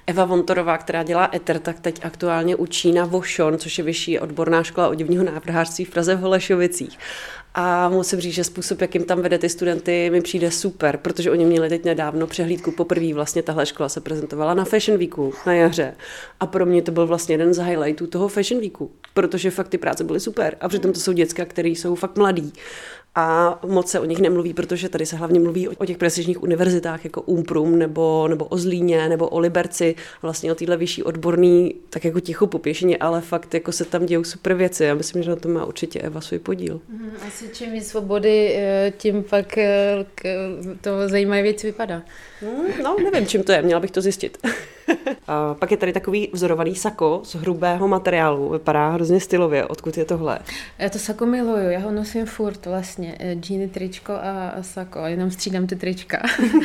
Eva 0.06 0.24
Vontorová, 0.24 0.78
která 0.78 1.02
dělá 1.02 1.30
Ether, 1.34 1.58
tak 1.58 1.80
teď 1.80 2.04
aktuálně 2.04 2.56
učí 2.56 2.92
na 2.92 3.04
Vošon, 3.04 3.58
což 3.58 3.78
je 3.78 3.84
vyšší 3.84 4.18
odborná 4.18 4.62
škola 4.62 4.88
oděvního 4.88 5.24
návrhářství 5.24 5.84
v 5.84 5.90
Praze 5.90 6.14
v 6.14 6.20
Holešovicích. 6.20 6.98
A 7.54 7.88
musím 7.88 8.20
říct, 8.20 8.34
že 8.34 8.44
způsob, 8.44 8.80
jakým 8.80 9.04
tam 9.04 9.22
vede 9.22 9.38
ty 9.38 9.48
studenty, 9.48 10.10
mi 10.10 10.20
přijde 10.20 10.50
super, 10.50 10.96
protože 10.96 11.30
oni 11.30 11.44
měli 11.44 11.68
teď 11.68 11.84
nedávno 11.84 12.26
přehlídku 12.26 12.70
poprvé. 12.70 13.14
Vlastně 13.14 13.42
tahle 13.42 13.66
škola 13.66 13.88
se 13.88 14.00
prezentovala 14.00 14.54
na 14.54 14.64
Fashion 14.64 14.98
Weeku 14.98 15.32
na 15.46 15.54
jaře. 15.54 15.94
A 16.40 16.46
pro 16.46 16.66
mě 16.66 16.82
to 16.82 16.92
byl 16.92 17.06
vlastně 17.06 17.34
jeden 17.34 17.54
z 17.54 17.58
highlightů 17.58 18.06
toho 18.06 18.28
Fashion 18.28 18.60
Weeku, 18.60 18.90
protože 19.14 19.50
fakt 19.50 19.68
ty 19.68 19.78
práce 19.78 20.04
byly 20.04 20.20
super. 20.20 20.56
A 20.60 20.68
přitom 20.68 20.92
to 20.92 21.00
jsou 21.00 21.12
děcka, 21.12 21.44
které 21.44 21.68
jsou 21.68 21.94
fakt 21.94 22.16
mladí. 22.16 22.52
A 23.18 23.58
moc 23.66 23.90
se 23.90 24.00
o 24.00 24.04
nich 24.04 24.18
nemluví, 24.18 24.54
protože 24.54 24.88
tady 24.88 25.06
se 25.06 25.16
hlavně 25.16 25.40
mluví 25.40 25.68
o 25.68 25.84
těch 25.86 25.98
prestižních 25.98 26.42
univerzitách 26.42 27.04
jako 27.04 27.22
Umprum 27.22 27.78
nebo, 27.78 28.28
nebo 28.28 28.44
o 28.44 28.58
Zlíně 28.58 29.08
nebo 29.08 29.28
o 29.28 29.38
Liberci, 29.38 29.94
vlastně 30.22 30.52
o 30.52 30.54
téhle 30.54 30.76
vyšší 30.76 31.02
odborný, 31.02 31.74
tak 31.90 32.04
jako 32.04 32.20
ticho 32.20 32.46
po 32.46 32.58
pěšině, 32.58 32.96
ale 32.96 33.20
fakt 33.20 33.54
jako 33.54 33.72
se 33.72 33.84
tam 33.84 34.06
dějou 34.06 34.24
super 34.24 34.54
věci. 34.54 34.84
Já 34.84 34.94
myslím, 34.94 35.22
že 35.22 35.30
na 35.30 35.36
to 35.36 35.48
má 35.48 35.64
určitě 35.64 36.00
Eva 36.00 36.20
svůj 36.20 36.38
podíl. 36.38 36.80
Asi 37.28 37.48
čím 37.52 37.72
víc 37.72 37.86
svobody, 37.88 38.54
eh, 38.56 38.92
tím 38.98 39.22
pak 39.22 39.58
eh, 39.58 40.06
k- 40.14 40.48
to 40.80 40.90
zajímavé 41.08 41.42
věc 41.42 41.62
vypadá. 41.62 42.02
Hmm, 42.40 42.66
no, 42.82 42.96
nevím, 43.12 43.26
čím 43.26 43.42
to 43.42 43.52
je, 43.52 43.62
měla 43.62 43.80
bych 43.80 43.90
to 43.90 44.00
zjistit. 44.00 44.38
A 45.28 45.54
pak 45.54 45.70
je 45.70 45.76
tady 45.76 45.92
takový 45.92 46.30
vzorovaný 46.32 46.74
sako 46.74 47.20
z 47.24 47.34
hrubého 47.34 47.88
materiálu, 47.88 48.50
vypadá 48.50 48.90
hrozně 48.90 49.20
stylově. 49.20 49.64
Odkud 49.64 49.96
je 49.96 50.04
tohle? 50.04 50.38
Já 50.78 50.88
to 50.88 50.98
sako 50.98 51.26
miluju, 51.26 51.70
já 51.70 51.78
ho 51.78 51.90
nosím 51.90 52.26
furt 52.26 52.66
vlastně, 52.66 53.16
eh, 53.18 53.34
džíny, 53.34 53.68
tričko 53.68 54.12
a, 54.12 54.48
a 54.48 54.62
sako, 54.62 54.98
jenom 54.98 55.30
střídám 55.30 55.66
ty 55.66 55.76
trička. 55.76 56.22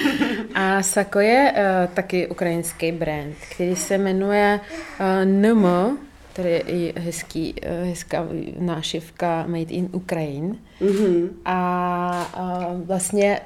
a 0.56 0.84
sako 0.84 1.20
je 1.20 1.54
uh, 1.56 1.94
taky 1.94 2.28
ukrajinský 2.28 2.92
brand, 2.92 3.36
který 3.56 3.76
se 3.76 3.98
jmenuje 3.98 4.60
uh, 5.00 5.26
NM, 5.26 5.98
tady 6.34 6.50
je 6.50 6.60
i 6.60 6.94
hezký, 7.00 7.56
hezká 7.84 8.28
nášivka 8.60 9.46
Made 9.48 9.74
in 9.74 9.90
Ukraine. 9.92 10.56
Mm-hmm. 10.82 11.30
A 11.46 12.32
uh, 12.72 12.88
vlastně 12.88 13.40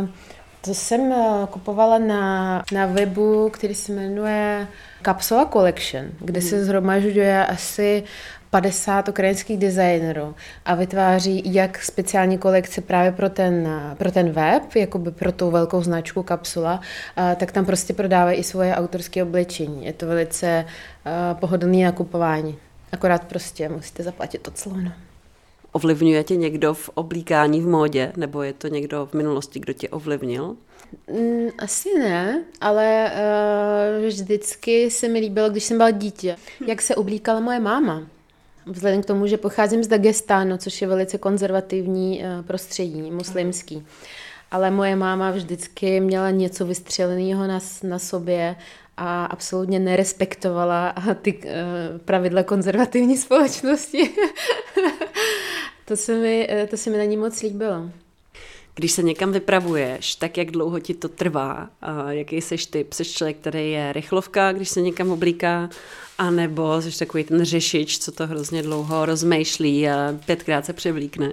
uh, 0.00 0.08
to 0.60 0.74
jsem 0.74 1.00
uh, 1.00 1.46
kupovala 1.46 1.98
na, 1.98 2.64
na 2.72 2.86
webu, 2.86 3.50
který 3.50 3.74
se 3.74 3.92
jmenuje 3.92 4.68
Capsula 5.04 5.46
Collection, 5.46 6.04
kde 6.20 6.40
se 6.40 6.64
zhromažďuje 6.64 7.46
asi 7.46 8.04
50 8.50 9.08
ukrajinských 9.08 9.58
designerů 9.58 10.34
a 10.64 10.74
vytváří 10.74 11.42
jak 11.44 11.82
speciální 11.82 12.38
kolekce 12.38 12.80
právě 12.80 13.12
pro 13.12 13.30
ten, 13.30 13.68
pro 13.98 14.12
ten 14.12 14.30
web, 14.30 14.62
jakoby 14.74 15.10
pro 15.10 15.32
tu 15.32 15.50
velkou 15.50 15.82
značku 15.82 16.22
kapsula, 16.22 16.80
a 17.16 17.34
tak 17.34 17.52
tam 17.52 17.66
prostě 17.66 17.92
prodávají 17.94 18.38
i 18.38 18.44
svoje 18.44 18.74
autorské 18.74 19.22
oblečení. 19.22 19.86
Je 19.86 19.92
to 19.92 20.06
velice 20.06 20.64
pohodlný 21.32 21.82
nakupování. 21.82 22.58
Akorát 22.92 23.24
prostě 23.24 23.68
musíte 23.68 24.02
zaplatit 24.02 24.42
to 24.42 24.50
clo. 24.50 24.72
Ovlivňuje 25.78 26.24
tě 26.24 26.36
někdo 26.36 26.74
v 26.74 26.90
oblíkání 26.94 27.60
v 27.60 27.68
módě, 27.68 28.12
nebo 28.16 28.42
je 28.42 28.52
to 28.52 28.68
někdo 28.68 29.06
v 29.06 29.14
minulosti, 29.14 29.60
kdo 29.60 29.72
tě 29.72 29.88
ovlivnil? 29.88 30.56
Mm, 31.12 31.48
asi 31.58 31.98
ne, 31.98 32.44
ale 32.60 33.12
uh, 34.00 34.06
vždycky 34.06 34.90
se 34.90 35.08
mi 35.08 35.18
líbilo, 35.18 35.50
když 35.50 35.64
jsem 35.64 35.76
byla 35.76 35.90
dítě, 35.90 36.36
jak 36.66 36.82
se 36.82 36.94
oblíkala 36.94 37.40
moje 37.40 37.60
máma. 37.60 38.02
Vzhledem 38.66 39.02
k 39.02 39.06
tomu, 39.06 39.26
že 39.26 39.36
pocházím 39.36 39.84
z 39.84 39.86
Dagestánu, 39.86 40.56
což 40.56 40.82
je 40.82 40.88
velice 40.88 41.18
konzervativní 41.18 42.20
uh, 42.20 42.46
prostředí, 42.46 43.10
muslimský. 43.10 43.86
Ale 44.50 44.70
moje 44.70 44.96
máma 44.96 45.30
vždycky 45.30 46.00
měla 46.00 46.30
něco 46.30 46.66
vystřeleného 46.66 47.46
na, 47.46 47.58
na 47.82 47.98
sobě 47.98 48.56
a 48.98 49.24
absolutně 49.24 49.78
nerespektovala 49.78 50.94
ty 51.22 51.34
uh, 51.34 51.42
pravidla 52.04 52.42
konzervativní 52.42 53.16
společnosti. 53.16 54.10
to, 55.84 55.96
se 55.96 56.18
mi, 56.18 56.46
eh, 56.50 56.66
to 56.66 56.76
se 56.76 56.90
mi 56.90 56.98
na 56.98 57.04
ní 57.04 57.16
moc 57.16 57.42
líbilo. 57.42 57.90
Když 58.74 58.92
se 58.92 59.02
někam 59.02 59.32
vypravuješ, 59.32 60.14
tak 60.14 60.36
jak 60.36 60.50
dlouho 60.50 60.80
ti 60.80 60.94
to 60.94 61.08
trvá? 61.08 61.70
A 61.82 62.12
jaký 62.12 62.40
seš 62.40 62.66
typ? 62.66 62.92
Seš 62.92 63.12
člověk, 63.12 63.36
který 63.36 63.70
je 63.70 63.92
rychlovka, 63.92 64.52
když 64.52 64.68
se 64.68 64.80
někam 64.80 65.10
oblíká? 65.10 65.70
A 66.18 66.30
nebo 66.30 66.82
jsi 66.82 66.98
takový 66.98 67.24
ten 67.24 67.44
řešič, 67.44 67.98
co 67.98 68.12
to 68.12 68.26
hrozně 68.26 68.62
dlouho 68.62 69.06
rozmýšlí 69.06 69.88
a 69.88 70.14
pětkrát 70.26 70.66
se 70.66 70.72
převlíkne? 70.72 71.32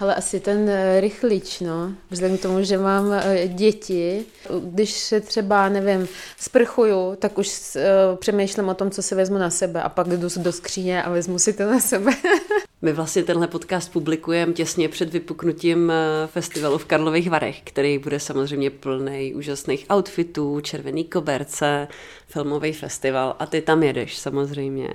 Ale 0.00 0.14
asi 0.14 0.40
ten 0.40 0.68
eh, 0.68 1.00
rychlič, 1.00 1.60
no. 1.60 1.92
Vzhledem 2.10 2.38
k 2.38 2.42
tomu, 2.42 2.62
že 2.62 2.78
mám 2.78 3.12
eh, 3.12 3.48
děti, 3.48 4.26
když 4.64 4.92
se 4.92 5.20
třeba, 5.20 5.68
nevím, 5.68 6.08
sprchuju, 6.38 7.16
tak 7.16 7.38
už 7.38 7.76
uh, 7.76 8.16
přemýšlím 8.18 8.68
o 8.68 8.74
tom, 8.74 8.90
co 8.90 9.02
si 9.02 9.14
vezmu 9.14 9.38
na 9.38 9.50
sebe 9.50 9.82
a 9.82 9.88
pak 9.88 10.08
jdu 10.08 10.28
do 10.36 10.52
skříně 10.52 11.02
a 11.02 11.10
vezmu 11.10 11.38
si 11.38 11.52
to 11.52 11.70
na 11.70 11.80
sebe. 11.80 12.12
My 12.82 12.92
vlastně 12.92 13.22
tenhle 13.22 13.46
podcast 13.46 13.92
publikujeme 13.92 14.52
těsně 14.52 14.88
před 14.88 15.12
vypuknutím 15.12 15.90
eh, 15.90 16.26
festivalu 16.26 16.78
v 16.78 16.84
Karlových 16.84 17.30
Varech, 17.30 17.60
který 17.64 17.98
bude 17.98 18.20
samozřejmě 18.20 18.70
plný 18.70 19.34
úžasných 19.34 19.86
outfitů, 19.94 20.60
červený 20.60 21.04
koberce, 21.04 21.88
filmový 22.26 22.72
festival 22.72 23.36
a 23.38 23.46
ty 23.46 23.60
tam 23.60 23.82
jedeš 23.82 24.18
samozřejmě. 24.18 24.88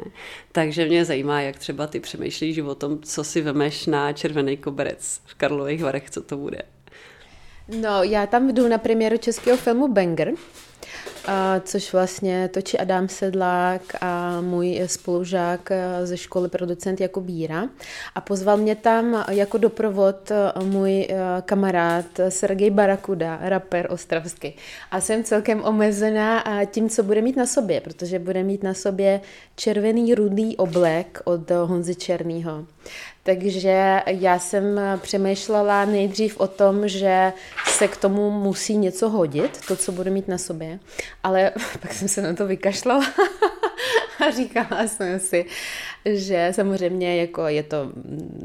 Takže 0.51 0.85
mě 0.85 1.05
zajímá, 1.05 1.41
jak 1.41 1.59
třeba 1.59 1.87
ty 1.87 1.99
přemýšlíš 1.99 2.59
o 2.59 2.75
tom, 2.75 2.99
co 2.99 3.23
si 3.23 3.41
vemeš 3.41 3.85
na 3.85 4.13
červený 4.13 4.57
koberec 4.57 5.21
v 5.25 5.35
Karlových 5.35 5.83
Varech, 5.83 6.09
co 6.09 6.21
to 6.21 6.37
bude. 6.37 6.61
No, 7.81 8.03
já 8.03 8.27
tam 8.27 8.53
jdu 8.53 8.67
na 8.67 8.77
premiéru 8.77 9.17
českého 9.17 9.57
filmu 9.57 9.87
Banger, 9.87 10.33
což 11.63 11.93
vlastně 11.93 12.49
točí 12.53 12.79
Adam 12.79 13.09
Sedlák 13.09 13.81
a 14.01 14.41
můj 14.41 14.81
spolužák 14.85 15.69
ze 16.03 16.17
školy 16.17 16.49
producent 16.49 17.01
jako 17.01 17.21
Bíra. 17.21 17.69
A 18.15 18.21
pozval 18.21 18.57
mě 18.57 18.75
tam 18.75 19.25
jako 19.31 19.57
doprovod 19.57 20.31
můj 20.63 21.07
kamarád 21.45 22.05
Sergej 22.29 22.69
Barakuda, 22.69 23.39
rapper 23.41 23.87
ostravský. 23.91 24.53
A 24.91 25.01
jsem 25.01 25.23
celkem 25.23 25.63
omezená 25.63 26.43
tím, 26.65 26.89
co 26.89 27.03
bude 27.03 27.21
mít 27.21 27.35
na 27.35 27.45
sobě, 27.45 27.81
protože 27.81 28.19
bude 28.19 28.43
mít 28.43 28.63
na 28.63 28.73
sobě 28.73 29.21
červený 29.55 30.15
rudý 30.15 30.57
oblek 30.57 31.21
od 31.23 31.51
Honzy 31.51 31.95
Černýho. 31.95 32.65
Takže 33.25 34.01
já 34.07 34.39
jsem 34.39 34.81
přemýšlela 34.97 35.85
nejdřív 35.85 36.39
o 36.39 36.47
tom, 36.47 36.87
že 36.87 37.33
se 37.65 37.87
k 37.87 37.97
tomu 37.97 38.31
musí 38.31 38.77
něco 38.77 39.09
hodit, 39.09 39.59
to, 39.67 39.75
co 39.75 39.91
budu 39.91 40.11
mít 40.11 40.27
na 40.27 40.37
sobě, 40.37 40.79
ale 41.23 41.51
pak 41.81 41.93
jsem 41.93 42.07
se 42.07 42.21
na 42.21 42.33
to 42.33 42.47
vykašlala 42.47 43.05
a 44.27 44.31
říkala 44.31 44.87
jsem 44.87 45.19
si, 45.19 45.45
že 46.05 46.49
samozřejmě 46.51 47.21
jako 47.21 47.47
je 47.47 47.63
to 47.63 47.91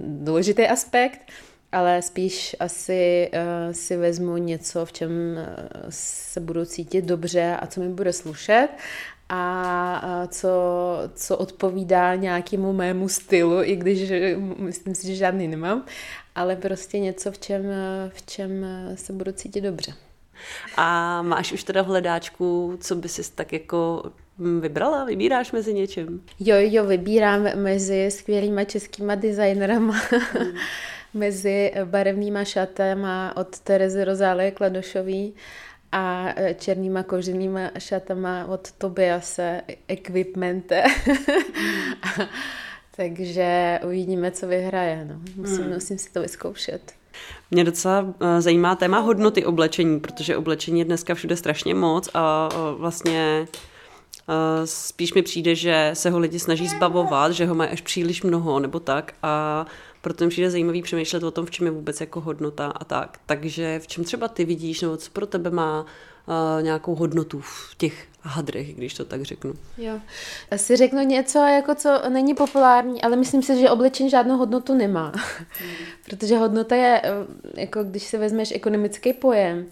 důležitý 0.06 0.66
aspekt, 0.66 1.20
ale 1.72 2.02
spíš 2.02 2.56
asi 2.60 3.30
uh, 3.32 3.72
si 3.72 3.96
vezmu 3.96 4.36
něco, 4.36 4.84
v 4.84 4.92
čem 4.92 5.10
se 5.88 6.40
budu 6.40 6.64
cítit 6.64 7.04
dobře 7.04 7.56
a 7.60 7.66
co 7.66 7.80
mi 7.80 7.88
bude 7.88 8.12
slušet 8.12 8.68
a 9.32 10.26
co, 10.28 10.48
co 11.14 11.36
odpovídá 11.36 12.14
nějakému 12.14 12.72
mému 12.72 13.08
stylu, 13.08 13.62
i 13.62 13.76
když 13.76 14.12
myslím 14.56 14.94
si, 14.94 15.06
že 15.06 15.14
žádný 15.14 15.48
nemám, 15.48 15.84
ale 16.34 16.56
prostě 16.56 16.98
něco, 16.98 17.32
v 17.32 17.38
čem, 17.38 17.62
v 18.08 18.26
čem 18.26 18.66
se 18.94 19.12
budu 19.12 19.32
cítit 19.32 19.60
dobře. 19.60 19.92
A 20.76 21.22
máš 21.22 21.52
už 21.52 21.64
teda 21.64 21.82
v 21.82 21.86
hledáčku, 21.86 22.78
co 22.80 22.94
by 22.94 23.08
si 23.08 23.32
tak 23.32 23.52
jako 23.52 24.02
vybrala? 24.60 25.04
Vybíráš 25.04 25.52
mezi 25.52 25.74
něčím? 25.74 26.24
Jo, 26.40 26.56
jo, 26.58 26.84
vybírám 26.84 27.42
mezi 27.54 28.10
skvělýma 28.10 28.64
českýma 28.64 29.14
designerama. 29.14 29.94
Hmm. 30.10 30.52
mezi 31.14 31.72
barevnýma 31.84 32.44
šatama 32.44 33.36
od 33.36 33.58
Terezy 33.58 34.04
Rozálie 34.04 34.50
Kladošový 34.50 35.34
a 35.92 36.32
e, 36.36 36.54
černýma 36.54 37.02
koženýma 37.02 37.70
šatama 37.78 38.44
od 38.48 38.72
Tobiase 38.72 39.62
Equipmente. 39.88 40.82
Mm. 41.06 42.26
Takže 42.96 43.80
uvidíme, 43.84 44.30
co 44.30 44.46
vyhraje. 44.46 45.04
No. 45.04 45.20
Musím, 45.36 45.64
mm. 45.64 45.72
musím 45.72 45.98
si 45.98 46.12
to 46.12 46.22
vyzkoušet. 46.22 46.92
Mě 47.50 47.64
docela 47.64 48.14
e, 48.20 48.40
zajímá 48.40 48.76
téma 48.76 48.98
hodnoty 48.98 49.44
oblečení, 49.44 50.00
protože 50.00 50.36
oblečení 50.36 50.78
je 50.78 50.84
dneska 50.84 51.14
všude 51.14 51.36
strašně 51.36 51.74
moc 51.74 52.08
a 52.14 52.48
vlastně 52.76 53.46
e, 54.28 54.66
spíš 54.66 55.14
mi 55.14 55.22
přijde, 55.22 55.54
že 55.54 55.90
se 55.94 56.10
ho 56.10 56.18
lidi 56.18 56.38
snaží 56.38 56.68
zbavovat, 56.68 57.32
že 57.32 57.46
ho 57.46 57.54
mají 57.54 57.70
až 57.70 57.80
příliš 57.80 58.22
mnoho 58.22 58.60
nebo 58.60 58.80
tak 58.80 59.14
a 59.22 59.66
proto 60.00 60.24
mi 60.24 60.30
přijde 60.30 60.50
zajímavý 60.50 60.82
přemýšlet 60.82 61.22
o 61.22 61.30
tom, 61.30 61.46
v 61.46 61.50
čem 61.50 61.66
je 61.66 61.72
vůbec 61.72 62.00
jako 62.00 62.20
hodnota 62.20 62.66
a 62.66 62.84
tak. 62.84 63.18
Takže 63.26 63.78
v 63.78 63.86
čem 63.86 64.04
třeba 64.04 64.28
ty 64.28 64.44
vidíš, 64.44 64.80
nebo 64.80 64.96
co 64.96 65.10
pro 65.10 65.26
tebe 65.26 65.50
má 65.50 65.80
uh, 65.80 66.62
nějakou 66.62 66.94
hodnotu 66.94 67.40
v 67.40 67.74
těch 67.76 68.06
hadrech, 68.22 68.74
když 68.74 68.94
to 68.94 69.04
tak 69.04 69.22
řeknu. 69.22 69.54
Jo. 69.78 70.00
Asi 70.50 70.76
řeknu 70.76 71.02
něco, 71.02 71.38
jako 71.38 71.74
co 71.74 72.02
není 72.08 72.34
populární, 72.34 73.02
ale 73.02 73.16
myslím 73.16 73.42
si, 73.42 73.60
že 73.60 73.70
oblečení 73.70 74.10
žádnou 74.10 74.36
hodnotu 74.36 74.74
nemá. 74.74 75.12
Hmm. 75.14 75.76
Protože 76.10 76.36
hodnota 76.36 76.76
je, 76.76 77.00
eh, 77.04 77.60
jako 77.60 77.84
když 77.84 78.02
si 78.02 78.18
vezmeš 78.18 78.52
ekonomický 78.54 79.12
pojem 79.12 79.66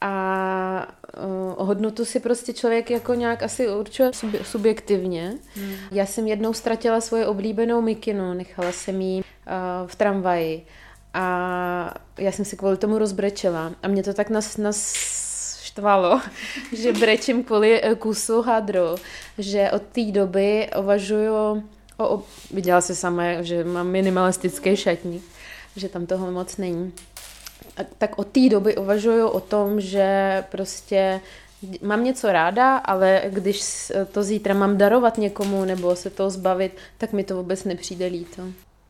a 0.00 0.94
uh, 1.16 1.66
hodnotu 1.66 2.04
si 2.04 2.20
prostě 2.20 2.52
člověk 2.52 2.90
jako 2.90 3.14
nějak 3.14 3.42
asi 3.42 3.68
určuje 3.68 4.10
subjektivně. 4.42 5.34
Hmm. 5.54 5.74
Já 5.90 6.06
jsem 6.06 6.26
jednou 6.26 6.52
ztratila 6.52 7.00
svoji 7.00 7.24
oblíbenou 7.24 7.80
mikinu, 7.80 8.34
nechala 8.34 8.72
jsem 8.72 9.00
ji 9.00 9.20
uh, 9.20 9.86
v 9.86 9.94
tramvaji 9.94 10.66
a 11.14 11.94
já 12.18 12.32
jsem 12.32 12.44
si 12.44 12.56
kvůli 12.56 12.76
tomu 12.76 12.98
rozbrečela 12.98 13.72
a 13.82 13.88
mě 13.88 14.02
to 14.02 14.14
tak 14.14 14.30
nas, 14.30 14.56
nas 14.56 14.94
štvalo, 15.62 16.20
že 16.72 16.92
brečím 16.92 17.44
kvůli 17.44 17.82
eh, 17.82 17.94
kusu 17.94 18.42
hadru, 18.42 18.96
že 19.38 19.70
od 19.70 19.82
té 19.82 20.04
doby 20.04 20.70
uvažuju, 20.78 21.34
o, 21.34 22.14
o, 22.14 22.22
viděla 22.50 22.80
se 22.80 22.94
sama, 22.94 23.42
že 23.42 23.64
mám 23.64 23.86
minimalistický 23.86 24.76
šatník, 24.76 25.22
že 25.76 25.88
tam 25.88 26.06
toho 26.06 26.30
moc 26.30 26.56
není 26.56 26.92
tak 27.98 28.18
od 28.18 28.26
té 28.26 28.48
doby 28.48 28.76
uvažuju 28.76 29.28
o 29.28 29.40
tom, 29.40 29.80
že 29.80 30.44
prostě 30.50 31.20
mám 31.82 32.04
něco 32.04 32.32
ráda, 32.32 32.76
ale 32.76 33.22
když 33.28 33.92
to 34.12 34.22
zítra 34.22 34.54
mám 34.54 34.78
darovat 34.78 35.18
někomu 35.18 35.64
nebo 35.64 35.96
se 35.96 36.10
toho 36.10 36.30
zbavit, 36.30 36.76
tak 36.98 37.12
mi 37.12 37.24
to 37.24 37.36
vůbec 37.36 37.64
nepřijde 37.64 38.06
líto. 38.06 38.42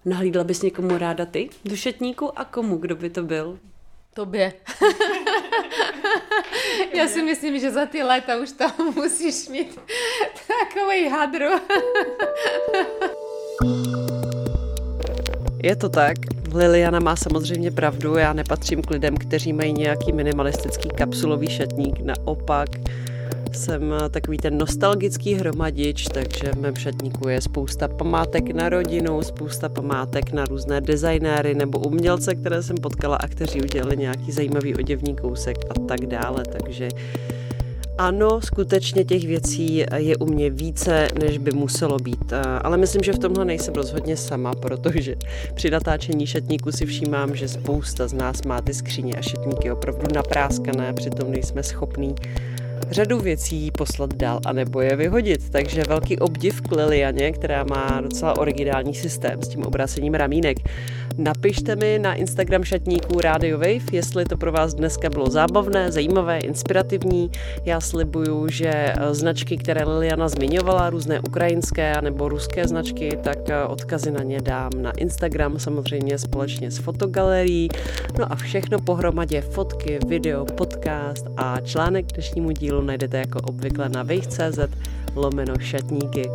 Nahlídla 0.04 0.44
bys 0.44 0.62
někomu 0.62 0.98
ráda 0.98 1.26
ty 1.26 1.50
do 1.64 1.76
šatníku 1.76 2.38
a 2.38 2.44
komu, 2.44 2.76
kdo 2.76 2.96
by 2.96 3.10
to 3.10 3.22
byl? 3.22 3.58
Tobě. 4.14 4.52
Já 6.94 7.08
si 7.08 7.22
myslím, 7.22 7.58
že 7.58 7.70
za 7.70 7.86
ty 7.86 8.02
léta 8.02 8.36
už 8.36 8.52
tam 8.52 8.72
musíš 8.94 9.48
mít 9.48 9.80
takový 10.46 11.08
hadru. 11.08 11.50
Je 15.62 15.76
to 15.76 15.88
tak. 15.88 16.43
Liliana 16.54 17.00
má 17.00 17.16
samozřejmě 17.16 17.70
pravdu, 17.70 18.14
já 18.16 18.32
nepatřím 18.32 18.82
k 18.82 18.90
lidem, 18.90 19.16
kteří 19.16 19.52
mají 19.52 19.72
nějaký 19.72 20.12
minimalistický 20.12 20.88
kapsulový 20.88 21.50
šatník, 21.50 22.00
naopak 22.00 22.68
jsem 23.52 23.94
takový 24.10 24.36
ten 24.36 24.58
nostalgický 24.58 25.34
hromadič, 25.34 26.04
takže 26.04 26.52
v 26.52 26.60
mém 26.60 26.76
šatníku 26.76 27.28
je 27.28 27.40
spousta 27.40 27.88
památek 27.88 28.50
na 28.50 28.68
rodinu, 28.68 29.22
spousta 29.22 29.68
památek 29.68 30.32
na 30.32 30.44
různé 30.44 30.80
designéry 30.80 31.54
nebo 31.54 31.78
umělce, 31.78 32.34
které 32.34 32.62
jsem 32.62 32.76
potkala 32.76 33.16
a 33.16 33.28
kteří 33.28 33.62
udělali 33.62 33.96
nějaký 33.96 34.32
zajímavý 34.32 34.74
oděvní 34.74 35.16
kousek 35.16 35.56
a 35.70 35.80
tak 35.88 36.06
dále, 36.06 36.42
takže 36.52 36.88
ano, 37.98 38.40
skutečně 38.40 39.04
těch 39.04 39.26
věcí 39.26 39.84
je 39.96 40.16
u 40.16 40.26
mě 40.26 40.50
více, 40.50 41.08
než 41.20 41.38
by 41.38 41.50
muselo 41.50 41.98
být, 41.98 42.32
ale 42.62 42.76
myslím, 42.76 43.02
že 43.02 43.12
v 43.12 43.18
tomhle 43.18 43.44
nejsem 43.44 43.74
rozhodně 43.74 44.16
sama, 44.16 44.52
protože 44.54 45.14
při 45.54 45.70
natáčení 45.70 46.26
šatníku 46.26 46.72
si 46.72 46.86
všímám, 46.86 47.36
že 47.36 47.48
spousta 47.48 48.08
z 48.08 48.12
nás 48.12 48.42
má 48.42 48.60
ty 48.60 48.74
skříně 48.74 49.14
a 49.14 49.22
šatníky 49.22 49.70
opravdu 49.70 50.06
napráskané, 50.14 50.92
přitom 50.92 51.30
nejsme 51.30 51.62
schopní 51.62 52.14
řadu 52.90 53.20
věcí 53.20 53.70
poslat 53.70 54.14
dál 54.14 54.40
a 54.46 54.52
nebo 54.52 54.80
je 54.80 54.96
vyhodit. 54.96 55.50
Takže 55.50 55.82
velký 55.88 56.18
obdiv 56.18 56.60
k 56.60 56.72
Lilianě, 56.72 57.32
která 57.32 57.64
má 57.64 58.00
docela 58.00 58.38
originální 58.38 58.94
systém 58.94 59.42
s 59.42 59.48
tím 59.48 59.62
obracením 59.62 60.14
ramínek. 60.14 60.56
Napište 61.18 61.76
mi 61.76 61.98
na 61.98 62.14
Instagram 62.14 62.64
šatníků 62.64 63.20
Radio 63.20 63.58
Wave, 63.58 63.92
jestli 63.92 64.24
to 64.24 64.36
pro 64.36 64.52
vás 64.52 64.74
dneska 64.74 65.10
bylo 65.10 65.30
zábavné, 65.30 65.92
zajímavé, 65.92 66.38
inspirativní. 66.38 67.30
Já 67.64 67.80
slibuju, 67.80 68.48
že 68.48 68.70
eh, 68.72 69.14
značky, 69.14 69.56
které 69.56 69.84
Liliana 69.84 70.28
zmiňovala, 70.28 70.90
různé 70.90 71.20
ukrajinské 71.20 71.94
nebo 72.00 72.28
ruské 72.28 72.68
značky, 72.68 73.18
tak 73.22 73.38
eh, 73.50 73.64
odkazy 73.64 74.10
na 74.10 74.22
ně 74.22 74.40
dám 74.40 74.70
na 74.82 74.90
Instagram, 74.90 75.58
samozřejmě 75.58 76.18
společně 76.18 76.70
s 76.70 76.78
fotogalerií. 76.78 77.68
No 78.18 78.32
a 78.32 78.36
všechno 78.36 78.78
pohromadě 78.78 79.40
fotky, 79.40 79.98
video, 80.06 80.44
podcast 80.44 81.26
a 81.36 81.60
článek 81.60 82.06
dnešnímu 82.06 82.50
dílu 82.50 82.63
najdete 82.70 83.18
jako 83.18 83.40
obvykle 83.40 83.88
na 83.88 84.02
wave.cz 84.02 84.58
lomeno 85.14 85.54
šatníky. 85.58 86.30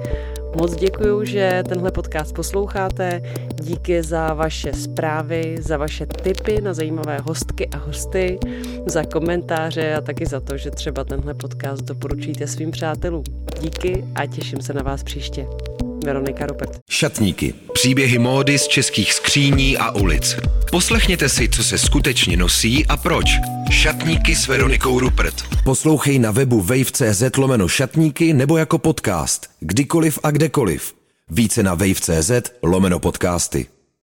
Moc 0.59 0.75
děkuji, 0.75 1.25
že 1.25 1.63
tenhle 1.69 1.91
podcast 1.91 2.35
posloucháte. 2.35 3.21
Díky 3.61 4.03
za 4.03 4.33
vaše 4.33 4.73
zprávy, 4.73 5.55
za 5.59 5.77
vaše 5.77 6.05
tipy 6.05 6.61
na 6.61 6.73
zajímavé 6.73 7.17
hostky 7.19 7.67
a 7.67 7.77
hosty, 7.77 8.39
za 8.85 9.03
komentáře 9.03 9.95
a 9.95 10.01
taky 10.01 10.25
za 10.25 10.39
to, 10.39 10.57
že 10.57 10.71
třeba 10.71 11.03
tenhle 11.03 11.33
podcast 11.33 11.81
doporučíte 11.83 12.47
svým 12.47 12.71
přátelům. 12.71 13.23
Díky 13.61 14.05
a 14.15 14.25
těším 14.25 14.61
se 14.61 14.73
na 14.73 14.83
vás 14.83 15.03
příště. 15.03 15.68
Veronika 16.05 16.45
Rupert. 16.45 16.79
Šatníky. 16.89 17.53
Příběhy 17.73 18.19
módy 18.19 18.59
z 18.59 18.67
českých 18.67 19.13
skříní 19.13 19.77
a 19.77 19.91
ulic. 19.91 20.35
Poslechněte 20.71 21.29
si, 21.29 21.49
co 21.49 21.63
se 21.63 21.77
skutečně 21.77 22.38
nosí 22.38 22.85
a 22.85 22.97
proč. 22.97 23.25
Šatníky 23.71 24.35
s 24.35 24.47
Veronikou 24.47 24.99
Rupert. 24.99 25.35
Poslouchej 25.63 26.19
na 26.19 26.31
webu 26.31 26.62
wave.cz 26.62 27.23
lomeno 27.38 27.67
šatníky 27.67 28.33
nebo 28.33 28.57
jako 28.57 28.77
podcast. 28.77 29.49
Kdykoliv 29.59 30.19
a 30.23 30.31
kdekoliv. 30.31 30.93
Více 31.29 31.63
na 31.63 31.73
wave.cz 31.73 32.31
lomeno 32.63 32.99
podcasty. 32.99 33.78